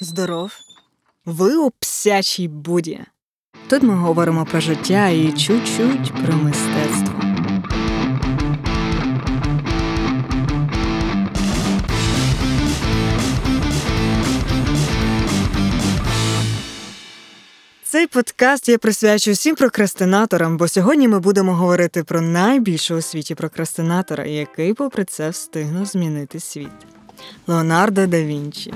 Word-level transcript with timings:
Здоров. 0.00 0.52
Ви 1.24 1.56
у 1.56 1.70
псячій 1.70 2.48
буді. 2.48 3.00
Тут 3.68 3.82
ми 3.82 3.94
говоримо 3.94 4.44
про 4.44 4.60
життя 4.60 5.08
і 5.08 5.32
чуть-чуть 5.32 6.12
про 6.24 6.36
мистецтво. 6.36 7.20
Цей 17.82 18.06
подкаст 18.06 18.68
я 18.68 18.78
присвячую 18.78 19.34
всім 19.34 19.56
прокрастинаторам, 19.56 20.56
бо 20.56 20.68
сьогодні 20.68 21.08
ми 21.08 21.20
будемо 21.20 21.54
говорити 21.54 22.04
про 22.04 22.20
найбільшого 22.20 22.98
у 22.98 23.02
світі 23.02 23.34
прокрастинатора, 23.34 24.24
який, 24.24 24.74
попри 24.74 25.04
це, 25.04 25.30
встигнув 25.30 25.86
змінити 25.86 26.40
світ 26.40 26.68
Леонардо 27.46 28.06
да 28.06 28.22
Вінчі. 28.22 28.74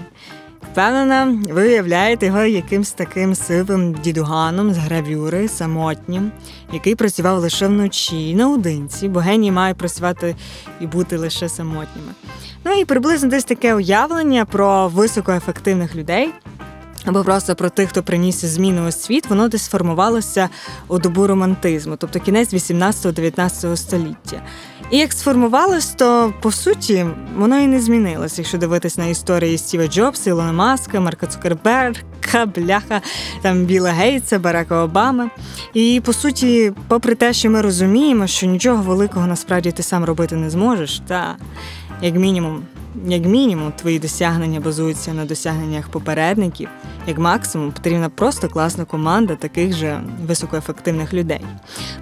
Впевнена, 0.62 1.38
ви 1.50 1.68
уявляєте 1.68 2.26
його 2.26 2.42
якимсь 2.42 2.92
таким 2.92 3.34
сивим 3.34 3.94
дідуганом 3.94 4.74
з 4.74 4.76
гравюри, 4.76 5.48
самотнім, 5.48 6.32
який 6.72 6.94
працював 6.94 7.38
лише 7.38 7.66
вночі 7.66 8.34
наодинці, 8.34 9.08
бо 9.08 9.20
генії 9.20 9.52
мають 9.52 9.78
працювати 9.78 10.36
і 10.80 10.86
бути 10.86 11.16
лише 11.16 11.48
самотніми. 11.48 12.12
Ну 12.64 12.72
і 12.72 12.84
приблизно 12.84 13.28
десь 13.28 13.44
таке 13.44 13.74
уявлення 13.74 14.44
про 14.44 14.88
високоефективних 14.88 15.96
людей. 15.96 16.32
Або 17.04 17.24
просто 17.24 17.54
про 17.54 17.70
тих, 17.70 17.88
хто 17.88 18.02
приніс 18.02 18.44
зміни 18.44 18.88
у 18.88 18.92
світ, 18.92 19.26
воно 19.26 19.48
десь 19.48 19.62
сформувалося 19.62 20.48
у 20.88 20.98
добу 20.98 21.26
романтизму, 21.26 21.96
тобто 21.96 22.20
кінець 22.20 22.54
18-19 22.54 23.76
століття. 23.76 24.42
І 24.92 24.98
як 24.98 25.12
сформувалось, 25.12 25.86
то 25.86 26.34
по 26.40 26.52
суті 26.52 27.06
воно 27.36 27.58
і 27.58 27.66
не 27.66 27.80
змінилось, 27.80 28.38
якщо 28.38 28.58
дивитись 28.58 28.98
на 28.98 29.06
історії 29.06 29.58
Стіва 29.58 29.86
Джобса, 29.86 30.30
Ілона 30.30 30.52
Маска, 30.52 31.00
Марка 31.00 31.26
Цукерберга, 31.26 32.46
бляха, 32.56 33.00
там 33.42 33.64
Біла 33.64 33.90
Гейтса, 33.90 34.38
Барака 34.38 34.82
Обами. 34.82 35.30
І 35.74 36.02
по 36.04 36.12
суті, 36.12 36.72
попри 36.88 37.14
те, 37.14 37.32
що 37.32 37.50
ми 37.50 37.60
розуміємо, 37.60 38.26
що 38.26 38.46
нічого 38.46 38.82
великого 38.82 39.26
насправді 39.26 39.72
ти 39.72 39.82
сам 39.82 40.04
робити 40.04 40.36
не 40.36 40.50
зможеш, 40.50 41.02
та 41.08 41.36
як 42.02 42.14
мінімум 42.14 42.62
як 43.06 43.24
мінімум, 43.24 43.72
твої 43.72 43.98
досягнення 43.98 44.60
базуються 44.60 45.14
на 45.14 45.24
досягненнях 45.24 45.88
попередників, 45.88 46.68
як 47.06 47.18
максимум 47.18 47.72
потрібна 47.72 48.08
просто 48.08 48.48
класна 48.48 48.84
команда 48.84 49.36
таких 49.36 49.76
же 49.76 50.00
високоефективних 50.26 51.14
людей. 51.14 51.40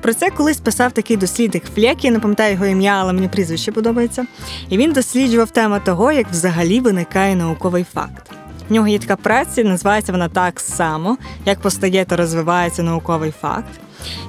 Про 0.01 0.15
це 0.15 0.31
колись 0.31 0.61
писав 0.61 0.93
такий 0.93 1.17
дослідник 1.17 1.65
Флєк, 1.75 2.05
я 2.05 2.11
не 2.11 2.21
пам'ятаю 2.21 2.53
його 2.53 2.67
ім'я, 2.67 2.97
але 3.01 3.13
мені 3.13 3.29
прізвище 3.29 3.73
подобається. 3.73 4.27
І 4.69 4.77
він 4.77 4.93
досліджував 4.93 5.51
тему 5.51 5.81
того, 5.85 6.13
як 6.13 6.31
взагалі 6.31 6.81
виникає 6.81 7.37
науковий 7.37 7.85
факт. 7.85 8.31
В 8.69 8.73
нього 8.73 8.89
є 8.89 8.99
така 8.99 9.17
праця, 9.17 9.65
називається 9.65 10.13
вона 10.13 10.29
так 10.29 10.61
само, 10.61 11.19
як 11.47 11.61
постає 11.61 12.05
та 12.05 12.17
розвивається 12.17 12.83
науковий 12.83 13.31
факт. 13.31 13.81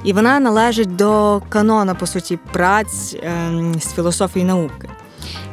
І 0.04 0.14
вона 0.14 0.39
належить 0.39 0.95
до 0.95 1.42
канона, 1.50 1.95
по 1.95 2.08
суті, 2.08 2.39
праць 2.52 3.16
е, 3.23 3.52
з 3.80 3.94
філософії 3.94 4.45
науки. 4.45 4.89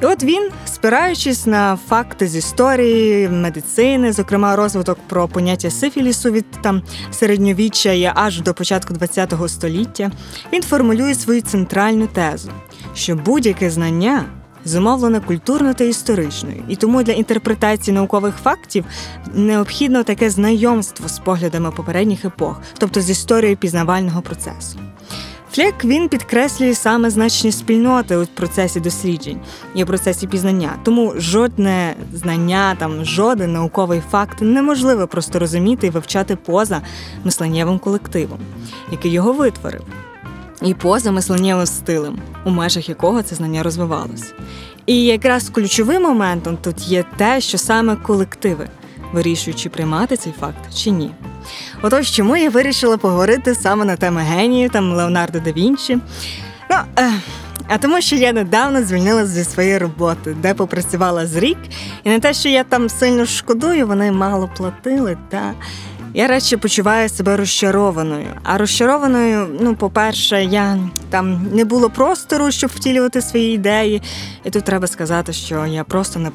І 0.02 0.06
от 0.06 0.24
він, 0.24 0.50
спираючись 0.66 1.46
на 1.46 1.78
факти 1.88 2.28
з 2.28 2.36
історії, 2.36 3.28
медицини, 3.28 4.12
зокрема 4.12 4.56
розвиток 4.56 4.98
про 5.06 5.28
поняття 5.28 5.70
сифілісу 5.70 6.30
від 6.30 6.46
там 6.62 6.82
середньовіччя 7.10 7.92
і 7.92 8.12
аж 8.14 8.40
до 8.40 8.54
початку 8.54 8.94
ХХ 8.94 9.48
століття, 9.48 10.10
він 10.52 10.62
формулює 10.62 11.14
свою 11.14 11.42
центральну 11.42 12.06
тезу, 12.06 12.50
що 12.94 13.16
будь-яке 13.16 13.70
знання. 13.70 14.24
Зумовлено 14.64 15.20
культурно 15.20 15.74
та 15.74 15.84
історичною, 15.84 16.62
і 16.68 16.76
тому 16.76 17.02
для 17.02 17.12
інтерпретації 17.12 17.94
наукових 17.94 18.34
фактів 18.42 18.84
необхідно 19.34 20.02
таке 20.02 20.30
знайомство 20.30 21.08
з 21.08 21.18
поглядами 21.18 21.70
попередніх 21.70 22.24
епох, 22.24 22.60
тобто 22.78 23.00
з 23.00 23.10
історією 23.10 23.56
пізнавального 23.56 24.22
процесу. 24.22 24.78
Флек 25.52 25.84
він 25.84 26.08
підкреслює 26.08 26.74
саме 26.74 27.10
значність 27.10 27.58
спільноти 27.58 28.16
у 28.16 28.26
процесі 28.26 28.80
досліджень 28.80 29.40
і 29.74 29.82
у 29.82 29.86
процесі 29.86 30.26
пізнання. 30.26 30.76
Тому 30.82 31.14
жодне 31.16 31.94
знання, 32.14 32.76
там 32.78 33.04
жоден 33.04 33.52
науковий 33.52 34.02
факт 34.10 34.40
неможливо 34.40 35.06
просто 35.06 35.38
розуміти 35.38 35.86
і 35.86 35.90
вивчати 35.90 36.36
поза 36.36 36.82
мисленнєвим 37.24 37.78
колективом, 37.78 38.38
який 38.92 39.12
його 39.12 39.32
витворив, 39.32 39.82
і 40.62 40.74
поза 40.74 41.12
мисленнєвим 41.12 41.66
стилем, 41.66 42.18
у 42.44 42.50
межах 42.50 42.88
якого 42.88 43.22
це 43.22 43.34
знання 43.34 43.62
розвивалось. 43.62 44.32
І 44.86 45.04
якраз 45.04 45.48
ключовим 45.48 46.02
моментом 46.02 46.58
тут 46.62 46.88
є 46.88 47.04
те, 47.16 47.40
що 47.40 47.58
саме 47.58 47.96
колективи 47.96 48.68
вирішують, 49.12 49.58
чи 49.58 49.68
приймати 49.68 50.16
цей 50.16 50.32
факт 50.40 50.74
чи 50.74 50.90
ні. 50.90 51.10
Отож, 51.82 52.10
чому 52.10 52.36
я 52.36 52.50
вирішила 52.50 52.96
поговорити 52.96 53.54
саме 53.54 53.84
на 53.84 53.96
теми 53.96 54.20
генії, 54.20 54.68
там 54.68 54.92
Леонардо 54.92 55.40
да 55.40 55.52
Вінчі. 55.52 55.98
Ну, 56.70 56.76
е, 56.98 57.12
а 57.68 57.78
тому, 57.78 58.00
що 58.00 58.16
я 58.16 58.32
недавно 58.32 58.84
звільнилася 58.84 59.28
зі 59.28 59.44
своєї 59.44 59.78
роботи, 59.78 60.36
де 60.40 60.54
попрацювала 60.54 61.26
з 61.26 61.36
рік, 61.36 61.58
і 62.04 62.08
не 62.08 62.20
те, 62.20 62.34
що 62.34 62.48
я 62.48 62.64
там 62.64 62.88
сильно 62.88 63.26
шкодую, 63.26 63.86
вони 63.86 64.12
мало 64.12 64.50
платили, 64.56 65.16
та 65.28 65.54
я 66.14 66.26
радше 66.26 66.56
почуваю 66.56 67.08
себе 67.08 67.36
розчарованою. 67.36 68.26
А 68.42 68.58
розчарованою, 68.58 69.48
ну, 69.60 69.76
по-перше, 69.76 70.44
я 70.44 70.78
там 71.10 71.46
не 71.52 71.64
було 71.64 71.90
простору, 71.90 72.50
щоб 72.50 72.70
втілювати 72.70 73.22
свої 73.22 73.54
ідеї. 73.54 74.02
І 74.44 74.50
тут 74.50 74.64
треба 74.64 74.86
сказати, 74.86 75.32
що 75.32 75.66
я 75.66 75.84
просто 75.84 76.18
не 76.18 76.30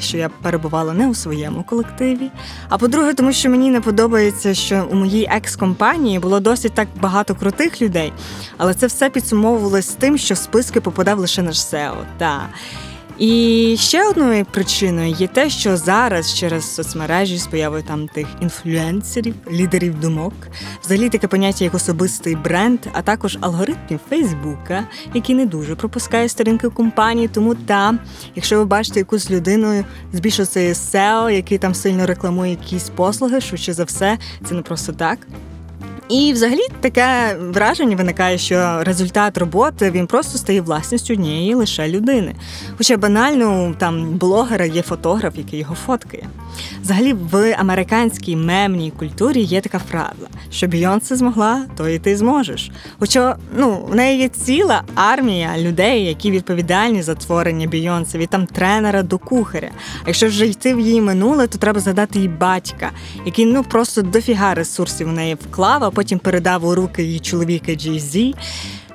що 0.00 0.16
я 0.16 0.28
перебувала 0.28 0.92
не 0.92 1.08
у 1.08 1.14
своєму 1.14 1.62
колективі. 1.62 2.30
А 2.68 2.78
по-друге, 2.78 3.14
тому 3.14 3.32
що 3.32 3.50
мені 3.50 3.70
не 3.70 3.80
подобається, 3.80 4.54
що 4.54 4.88
у 4.90 4.94
моїй 4.94 5.28
екс-компанії 5.30 6.18
було 6.18 6.40
досить 6.40 6.74
так 6.74 6.88
багато 7.00 7.34
крутих 7.34 7.82
людей, 7.82 8.12
але 8.56 8.74
це 8.74 8.86
все 8.86 9.10
підсумовувалось 9.10 9.88
тим, 9.88 10.18
що 10.18 10.34
в 10.34 10.38
списки 10.38 10.80
попадав 10.80 11.18
лише 11.18 11.42
наш 11.42 11.56
SEO. 11.56 11.94
Та 12.18 12.48
і 13.18 13.76
ще 13.78 14.08
одною 14.08 14.44
причиною 14.44 15.10
є 15.10 15.26
те, 15.26 15.50
що 15.50 15.76
зараз 15.76 16.34
через 16.34 16.74
соцмережі 16.74 17.38
з 17.38 17.46
появою 17.46 17.82
там 17.82 18.08
тих 18.08 18.26
інфлюенсерів, 18.40 19.34
лідерів 19.50 20.00
думок, 20.00 20.32
взагалі 20.84 21.08
таке 21.08 21.28
поняття 21.28 21.64
як 21.64 21.74
особистий 21.74 22.36
бренд, 22.36 22.78
а 22.92 23.02
також 23.02 23.38
алгоритмів 23.40 24.00
Фейсбука, 24.08 24.84
які 25.14 25.34
не 25.34 25.46
дуже 25.46 25.74
пропускає 25.74 26.28
сторінки 26.28 26.68
компанії. 26.68 27.28
Тому 27.28 27.54
та, 27.54 27.94
якщо 28.34 28.58
ви 28.58 28.64
бачите 28.64 29.00
якусь 29.00 29.30
людину, 29.30 29.84
збільшого 30.12 30.46
це 30.46 30.72
SEO, 30.72 31.30
який 31.30 31.58
там 31.58 31.74
сильно 31.74 32.06
рекламує 32.06 32.50
якісь 32.50 32.88
послуги, 32.88 33.40
швидше 33.40 33.72
за 33.72 33.84
все, 33.84 34.18
це 34.48 34.54
не 34.54 34.62
просто 34.62 34.92
так. 34.92 35.18
І 36.12 36.32
взагалі 36.32 36.60
таке 36.80 37.36
враження 37.40 37.96
виникає, 37.96 38.38
що 38.38 38.84
результат 38.84 39.38
роботи 39.38 39.90
він 39.90 40.06
просто 40.06 40.38
стає 40.38 40.60
власністю 40.60 41.14
однієї 41.14 41.54
лише 41.54 41.88
людини. 41.88 42.34
Хоча 42.78 42.96
банально 42.96 43.74
там 43.78 44.18
блогера 44.18 44.66
є 44.66 44.82
фотограф, 44.82 45.32
який 45.36 45.58
його 45.58 45.74
фоткає. 45.74 46.28
Взагалі, 46.82 47.12
в 47.12 47.56
американській 47.58 48.36
мемній 48.36 48.90
культурі 48.90 49.42
є 49.42 49.60
така 49.60 49.78
фраза, 49.78 50.28
що 50.50 50.66
Бійонсе 50.66 51.16
змогла, 51.16 51.66
то 51.76 51.88
і 51.88 51.98
ти 51.98 52.16
зможеш. 52.16 52.70
Хоча 52.98 53.36
ну, 53.56 53.86
в 53.90 53.94
неї 53.94 54.18
є 54.18 54.28
ціла 54.28 54.82
армія 54.94 55.58
людей, 55.58 56.04
які 56.04 56.30
відповідальні 56.30 57.02
за 57.02 57.14
творення 57.14 57.66
Бійонсе, 57.66 58.18
від 58.18 58.28
там 58.28 58.46
тренера 58.46 59.02
до 59.02 59.18
кухаря. 59.18 59.70
А 60.04 60.06
якщо 60.06 60.26
вже 60.26 60.46
йти 60.46 60.74
в 60.74 60.80
її 60.80 61.00
минуле, 61.00 61.46
то 61.46 61.58
треба 61.58 61.80
згадати 61.80 62.18
її 62.18 62.28
батька, 62.28 62.90
який 63.26 63.46
ну 63.46 63.62
просто 63.64 64.02
дофіга 64.02 64.54
ресурсів 64.54 65.08
в 65.08 65.12
неї 65.12 65.34
вклав 65.34 65.84
потім 66.02 66.18
передав 66.18 66.64
у 66.64 66.74
руки 66.74 67.02
її 67.02 67.20
чоловіка 67.20 67.74
Джей 67.74 67.98
Зі. 68.00 68.34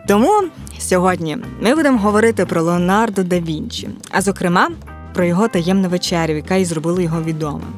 Тому 0.07 0.43
сьогодні 0.79 1.37
ми 1.61 1.75
будемо 1.75 1.99
говорити 1.99 2.45
про 2.45 2.61
Леонардо 2.61 3.23
да 3.23 3.39
Вінчі, 3.39 3.89
а 4.11 4.21
зокрема 4.21 4.69
про 5.13 5.25
його 5.25 5.47
таємну 5.47 5.89
вечерю, 5.89 6.35
яка 6.35 6.55
і 6.55 6.65
зробила 6.65 7.01
його 7.01 7.23
відомим. 7.23 7.73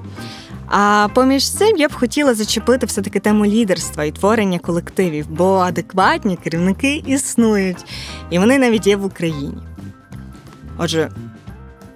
А 0.68 1.08
поміж 1.14 1.52
цим 1.52 1.78
я 1.78 1.88
б 1.88 1.94
хотіла 1.94 2.34
зачепити 2.34 2.86
все-таки 2.86 3.20
тему 3.20 3.46
лідерства 3.46 4.04
і 4.04 4.12
творення 4.12 4.60
колективів, 4.60 5.26
бо 5.30 5.56
адекватні 5.56 6.38
керівники 6.44 7.04
існують, 7.08 7.86
і 8.30 8.40
вони 8.40 8.60
навіть 8.60 8.88
є 8.88 8.96
в 8.96 9.06
Україні. 9.06 9.58
Отже, 10.78 11.12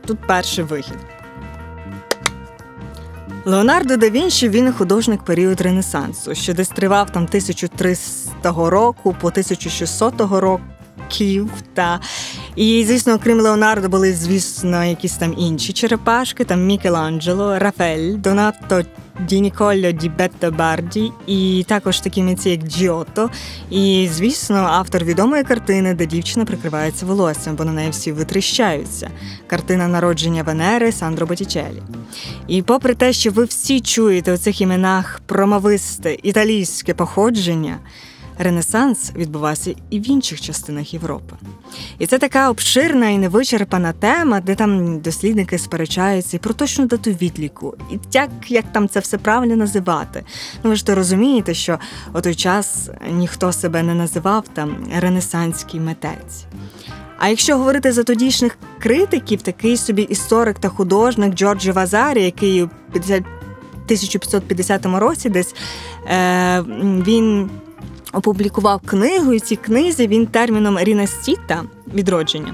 тут 0.06 0.18
перший 0.28 0.64
вихід. 0.64 1.13
Леонардо 3.46 3.98
да 3.98 4.10
Вінчі 4.10 4.50
він 4.50 4.74
художник 4.74 5.24
період 5.24 5.62
Ренесансу, 5.62 6.36
що 6.36 6.54
десь 6.54 6.68
тривав 6.68 7.10
там 7.10 7.24
1300 7.24 8.70
року 8.70 9.16
по 9.22 9.28
1600 9.28 10.14
років. 10.22 11.50
Та 11.74 12.00
і, 12.56 12.86
звісно, 12.88 13.14
окрім 13.14 13.40
Леонардо, 13.40 13.90
були, 13.90 14.14
звісно, 14.14 14.84
якісь 14.84 15.18
там 15.18 15.36
інші 15.38 15.74
черепашки, 15.74 16.44
там 16.44 16.66
Мікеланджело, 16.66 17.60
Рафель, 17.60 18.16
Донато 18.18 18.84
Ді 19.20 19.42
Ніколло 19.42 19.92
Ді 19.92 20.10
Бетто 20.10 20.52
Барді, 20.52 21.12
і 21.28 21.66
також 21.68 22.00
такі 22.00 22.24
митці, 22.24 22.50
як 22.50 22.62
Джіотто. 22.62 23.30
І, 23.70 24.10
звісно, 24.12 24.56
автор 24.56 25.04
відомої 25.04 25.44
картини, 25.44 25.94
де 25.94 26.06
дівчина 26.06 26.46
прикривається 26.46 27.06
волоссям, 27.06 27.56
бо 27.56 27.66
на 27.66 27.72
неї 27.72 27.90
всі 27.90 28.12
витріщаються. 28.12 29.10
Картина 29.48 29.88
народження 29.88 30.44
Венери 30.44 30.92
Сандро 30.92 31.28
Боттічелі. 31.28 31.84
І 32.48 32.62
попри 32.62 32.96
те, 32.96 33.14
що 33.14 33.32
ви 33.32 33.44
всі 33.44 33.82
чуєте 33.82 34.34
у 34.34 34.38
цих 34.38 34.62
іменах 34.62 35.22
промовисте 35.26 36.18
італійське 36.24 36.94
походження. 36.94 37.80
Ренесанс 38.38 39.12
відбувався 39.16 39.76
і 39.90 40.00
в 40.00 40.10
інших 40.10 40.42
частинах 40.42 40.94
Європи. 40.94 41.36
І 42.00 42.08
це 42.08 42.18
така 42.18 42.50
обширна 42.50 43.10
і 43.10 43.18
невичерпана 43.18 43.94
тема, 43.94 44.42
де 44.42 44.56
там 44.56 45.00
дослідники 45.00 45.58
сперечаються 45.58 46.38
і 46.38 46.40
про 46.40 46.54
точну 46.54 46.86
дату 46.86 47.12
відліку, 47.12 47.76
і 47.92 48.00
як, 48.12 48.30
як 48.48 48.66
там 48.72 48.90
це 48.90 49.00
все 49.00 49.18
правильно 49.18 49.56
називати. 49.56 50.24
Ну 50.64 50.70
ви 50.70 50.76
ж 50.76 50.86
то 50.86 50.96
розумієте, 50.96 51.54
що 51.54 51.80
у 52.14 52.22
той 52.22 52.36
час 52.36 52.90
ніхто 53.12 53.52
себе 53.52 53.84
не 53.84 53.96
називав 53.96 54.44
там 54.54 54.88
ренесанський 55.00 55.80
митець. 55.80 56.46
А 57.18 57.30
якщо 57.30 57.58
говорити 57.58 57.92
за 57.92 58.04
тодішніх 58.04 58.58
критиків, 58.80 59.42
такий 59.42 59.78
собі 59.78 60.02
історик 60.02 60.60
та 60.60 60.70
художник 60.70 61.34
Джорджі 61.34 61.72
Вазарі, 61.72 62.24
який 62.24 62.64
у 62.64 62.66
1550 62.66 64.86
році 64.86 65.30
десь 65.30 65.56
е, 66.08 66.62
він 67.08 67.50
опублікував 68.14 68.82
книгу, 68.86 69.34
і 69.34 69.40
цій 69.40 69.56
книзі 69.56 70.08
він 70.08 70.28
терміном 70.28 70.80
rinascita 70.80 71.64
відродження 71.94 72.54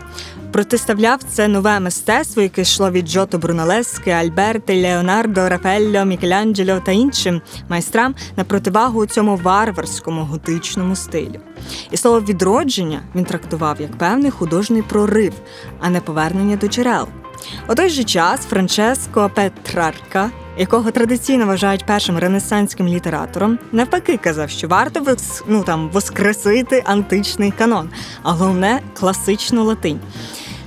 протиставляв 0.52 1.24
це 1.24 1.48
нове 1.48 1.80
мистецтво, 1.80 2.42
яке 2.42 2.62
йшло 2.62 2.92
від 2.92 3.10
Джото 3.10 3.38
Брунеллескі, 3.38 4.12
Альберти, 4.12 4.82
Леонардо, 4.82 5.50
Рафаелло, 5.50 6.06
Мікеланджело 6.06 6.80
та 6.80 6.92
іншим 6.92 7.42
майстрам 7.70 8.16
на 8.38 8.44
противагу 8.44 9.06
цьому 9.06 9.36
варварському 9.36 10.24
готичному 10.24 10.96
стилю. 10.96 11.40
І 11.92 11.98
слово 11.98 12.22
відродження 12.22 13.02
він 13.16 13.26
трактував 13.26 13.82
як 13.82 13.98
певний 13.98 14.32
художній 14.32 14.82
прорив, 14.82 15.34
а 15.80 15.90
не 15.90 16.02
повернення 16.02 16.56
до 16.56 16.68
джерел. 16.68 17.08
У 17.70 17.76
той 17.76 17.90
же 17.90 18.04
час 18.04 18.40
Франческо 18.46 19.32
Петрарка 19.36 20.32
якого 20.60 20.92
традиційно 20.92 21.46
вважають 21.46 21.86
першим 21.86 22.18
ренесанським 22.18 22.88
літератором, 22.88 23.60
навпаки 23.72 24.18
казав, 24.18 24.50
що 24.50 24.68
варто 24.68 25.16
ну, 25.48 25.64
там, 25.64 25.90
воскресити 25.90 26.84
античний 26.86 27.52
канон, 27.52 27.90
а 28.24 28.32
головне 28.32 28.82
класичну 28.94 29.64
латинь. 29.64 30.00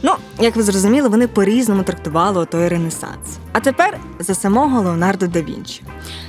Ну, 0.03 0.12
як 0.41 0.56
ви 0.56 0.62
зрозуміли, 0.62 1.09
вони 1.09 1.27
по-різному 1.27 1.83
трактували 1.83 2.47
той 2.47 2.69
Ренесанс. 2.69 3.39
А 3.53 3.61
тепер 3.61 3.99
за 4.19 4.35
самого 4.35 4.81
Леонардо 4.81 5.27
да 5.27 5.43
Вінчі. 5.43 5.83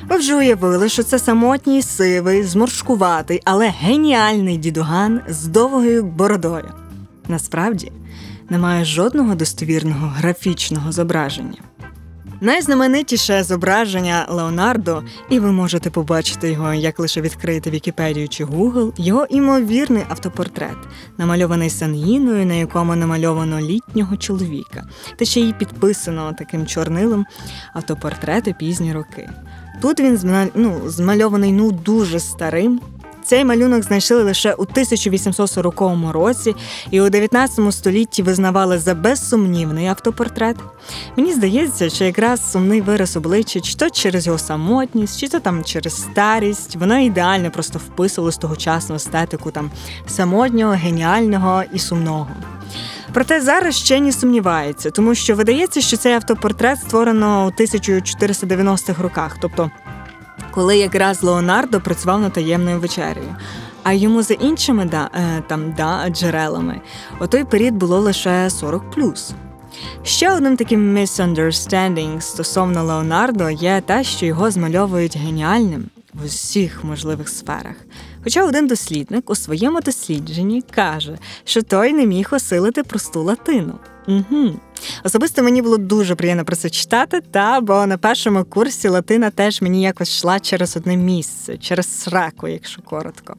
Ви 0.10 0.18
вже 0.18 0.36
уявили, 0.36 0.89
що 0.89 1.04
це 1.04 1.19
самотній 1.19 1.81
сивий, 1.81 2.44
зморшкуватий, 2.44 3.42
але 3.45 3.74
геніальний 3.80 4.57
дідуган 4.57 5.21
з 5.27 5.45
довгою 5.45 6.04
бородою. 6.04 6.71
Насправді 7.27 7.92
немає 8.50 8.86
жодного 8.86 9.36
достовірного 9.36 10.07
графічного 10.07 10.92
зображення. 10.92 11.57
Найзнаменитіше 12.43 13.43
зображення 13.43 14.25
Леонардо, 14.29 15.03
і 15.29 15.39
ви 15.39 15.51
можете 15.51 15.89
побачити 15.89 16.51
його, 16.51 16.73
як 16.73 16.99
лише 16.99 17.21
відкрити 17.21 17.69
Вікіпедію 17.69 18.27
чи 18.29 18.45
Google, 18.45 18.93
його 18.97 19.25
імовірний 19.29 20.03
автопортрет, 20.09 20.77
намальований 21.17 21.69
Сангіною, 21.69 22.45
на 22.45 22.53
якому 22.53 22.95
намальовано 22.95 23.59
літнього 23.59 24.17
чоловіка, 24.17 24.83
та 25.19 25.25
ще 25.25 25.41
й 25.41 25.53
підписано 25.53 26.35
таким 26.37 26.65
чорнилом 26.65 27.25
автопортрети 27.73 28.55
пізні 28.59 28.93
роки. 28.93 29.29
Тут 29.81 29.99
він 29.99 30.19
ну, 30.55 30.81
змальований 30.85 31.51
ну 31.51 31.71
дуже 31.71 32.19
старим, 32.19 32.81
цей 33.23 33.45
малюнок 33.45 33.83
знайшли 33.83 34.23
лише 34.23 34.53
у 34.53 34.61
1840 34.61 35.81
році 36.11 36.55
і 36.91 37.01
у 37.01 37.09
19 37.09 37.73
столітті 37.73 38.23
визнавали 38.23 38.79
за 38.79 38.95
безсумнівний 38.95 39.87
автопортрет. 39.87 40.57
Мені 41.17 41.33
здається, 41.33 41.89
що 41.89 42.05
якраз 42.05 42.51
сумний 42.51 42.81
вираз 42.81 43.17
обличчя, 43.17 43.59
чи 43.59 43.75
то 43.75 43.89
через 43.89 44.27
його 44.27 44.37
самотність, 44.37 45.19
чи 45.19 45.27
то 45.27 45.39
там 45.39 45.63
через 45.63 46.01
старість, 46.01 46.75
воно 46.75 46.99
ідеально 46.99 47.51
просто 47.51 47.79
вписувало 47.79 48.31
з 48.31 48.37
тогочасну 48.37 48.95
естетику 48.95 49.51
там 49.51 49.71
самотнього, 50.07 50.73
геніального 50.73 51.63
і 51.73 51.79
сумного. 51.79 52.27
Проте 53.13 53.41
зараз 53.41 53.75
ще 53.75 53.99
не 53.99 54.11
сумнівається, 54.11 54.91
тому 54.91 55.15
що 55.15 55.35
видається, 55.35 55.81
що 55.81 55.97
цей 55.97 56.13
автопортрет 56.13 56.79
створено 56.79 57.45
у 57.45 57.61
1490-х 57.61 59.03
роках, 59.03 59.37
тобто 59.41 59.71
коли 60.53 60.77
якраз 60.77 61.23
Леонардо 61.23 61.81
працював 61.81 62.21
над 62.21 62.33
таємною 62.33 62.79
вечерею. 62.79 63.35
А 63.83 63.94
йому 63.94 64.23
за 64.23 64.33
іншими 64.33 64.85
да, 64.85 65.09
е, 65.15 65.44
там, 65.47 65.73
да, 65.77 66.09
джерелами 66.09 66.81
у 67.21 67.27
той 67.27 67.44
період 67.44 67.73
було 67.73 68.00
лише 68.00 68.50
40 68.50 68.83
Ще 70.03 70.33
одним 70.33 70.57
таким 70.57 70.97
misunderstanding 70.97 72.21
стосовно 72.21 72.83
Леонардо 72.83 73.50
є 73.50 73.81
те, 73.85 74.03
що 74.03 74.25
його 74.25 74.51
змальовують 74.51 75.17
геніальним 75.17 75.89
в 76.13 76.25
усіх 76.25 76.83
можливих 76.83 77.30
сферах. 77.30 77.75
Хоча 78.24 78.45
один 78.45 78.68
дослідник 78.68 79.30
у 79.30 79.36
своєму 79.36 79.81
дослідженні 79.81 80.62
каже, 80.62 81.18
що 81.44 81.62
той 81.62 81.94
не 81.94 82.06
міг 82.06 82.30
осилити 82.31 82.83
просту 82.83 83.24
латину. 83.24 83.74
Угу. 84.07 84.60
Особисто 85.04 85.44
мені 85.44 85.62
було 85.62 85.77
дуже 85.77 86.15
приємно 86.15 86.45
про 86.45 86.56
це 86.56 86.69
читати, 86.69 87.21
та 87.31 87.62
бо 87.62 87.86
на 87.86 87.98
першому 87.98 88.44
курсі 88.44 88.88
Латина 88.88 89.30
теж 89.30 89.62
мені 89.62 89.81
якось 89.81 90.10
йшла 90.10 90.39
через 90.39 90.77
одне 90.77 90.98
місце, 90.98 91.57
через 91.57 92.01
сраку, 92.01 92.48
якщо 92.48 92.81
коротко. 92.81 93.36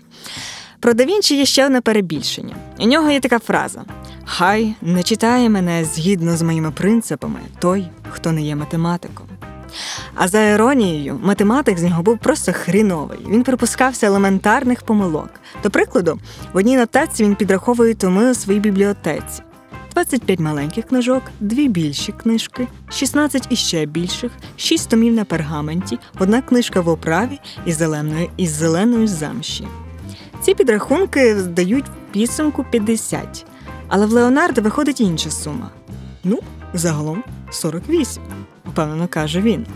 Про 0.81 0.95
да 0.95 1.05
Вінчі 1.05 1.37
є 1.37 1.45
ще 1.45 1.67
одне 1.67 1.81
перебільшення. 1.81 2.57
У 2.79 2.87
нього 2.87 3.11
є 3.11 3.21
така 3.21 3.39
фраза: 3.39 3.85
Хай 4.25 4.75
не 4.83 5.03
читає 5.03 5.49
мене 5.49 5.85
згідно 5.85 6.37
з 6.37 6.43
моїми 6.43 6.71
принципами 6.71 7.41
той, 7.59 7.87
хто 8.11 8.33
не 8.33 8.43
є 8.43 8.57
математиком. 8.57 9.27
А 10.15 10.29
за 10.29 10.43
іронією, 10.43 11.21
математик 11.23 11.79
з 11.79 11.83
нього 11.83 12.03
був 12.03 12.19
просто 12.19 12.53
хріновий. 12.53 13.19
Він 13.29 13.43
припускався 13.43 14.07
елементарних 14.07 14.83
помилок. 14.83 15.31
До 15.63 15.71
прикладу, 15.71 16.19
в 16.53 16.57
одній 16.57 16.77
нотації 16.77 17.29
він 17.29 17.37
підраховує 17.37 17.95
томи 17.95 18.31
у 18.31 18.35
своїй 18.35 18.61
бібліотеці. 18.61 19.43
25 19.95 20.41
маленьких 20.41 20.85
книжок, 20.85 21.23
дві 21.41 21.69
більші 21.69 22.13
книжки, 22.13 22.69
16 22.91 23.47
іще 23.51 23.87
більших, 23.87 24.33
6 24.57 24.91
томів 24.91 25.15
на 25.15 25.25
пергаменті, 25.25 25.99
одна 26.19 26.43
книжка 26.43 26.81
в 26.81 26.89
оправі 26.89 27.41
із 27.67 27.77
зеленою 27.77 28.29
із 28.37 28.51
зеленою 28.51 29.07
замші. 29.07 29.67
Ці 30.41 30.55
підрахунки 30.55 31.41
здають 31.41 31.85
підсумку 32.13 32.65
50. 32.71 33.47
Але 33.89 34.07
в 34.07 34.13
Леонардо 34.13 34.63
виходить 34.63 35.01
інша 35.01 35.31
сума. 35.31 35.71
Ну, 36.25 36.39
загалом 36.75 37.25
48, 37.51 38.23
впевнено 38.75 39.09
каже 39.09 39.41
він. 39.41 39.67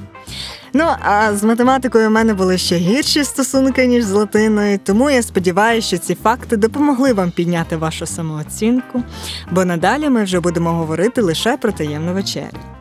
Ну, 0.73 0.85
а 1.00 1.35
з 1.35 1.45
математикою 1.45 2.09
в 2.09 2.11
мене 2.11 2.35
були 2.35 2.59
ще 2.59 2.76
гірші 2.76 3.25
стосунки, 3.25 3.87
ніж 3.87 4.05
з 4.05 4.12
латиною, 4.12 4.78
тому 4.85 5.11
я 5.11 5.23
сподіваюся, 5.23 5.88
що 5.88 5.99
ці 5.99 6.14
факти 6.14 6.57
допомогли 6.57 7.12
вам 7.12 7.31
підняти 7.31 7.76
вашу 7.76 8.07
самооцінку, 8.07 9.02
бо 9.50 9.64
надалі 9.64 10.09
ми 10.09 10.25
вже 10.25 10.40
будемо 10.40 10.73
говорити 10.73 11.21
лише 11.23 11.57
про 11.57 11.73
таємну 11.73 12.12
вечерю. 12.12 12.77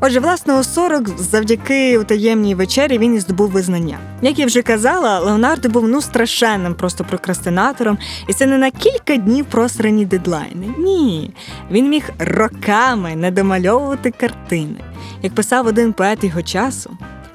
Отже, 0.00 0.20
власне, 0.20 0.54
у 0.54 0.62
40 0.62 1.08
завдяки 1.08 1.98
у 1.98 2.04
таємній 2.04 2.54
вечері 2.54 2.98
він 2.98 3.14
і 3.14 3.20
здобув 3.20 3.50
визнання. 3.50 3.98
Як 4.22 4.38
я 4.38 4.46
вже 4.46 4.62
казала, 4.62 5.18
Леонардо 5.18 5.68
був 5.68 5.88
ну 5.88 6.00
страшенним 6.00 6.74
просто 6.74 7.04
прокрастинатором, 7.04 7.98
і 8.28 8.32
це 8.32 8.46
не 8.46 8.58
на 8.58 8.70
кілька 8.70 9.16
днів 9.16 9.44
просрані 9.44 10.04
дедлайни. 10.04 10.66
Ні, 10.78 11.34
він 11.70 11.88
міг 11.88 12.10
роками 12.18 13.16
не 13.16 13.30
домальовувати 13.30 14.10
картини. 14.10 14.80
Як 15.22 15.34
писав 15.34 15.66
один 15.66 15.92
поет 15.92 16.24
його 16.24 16.42
часу, 16.42 16.90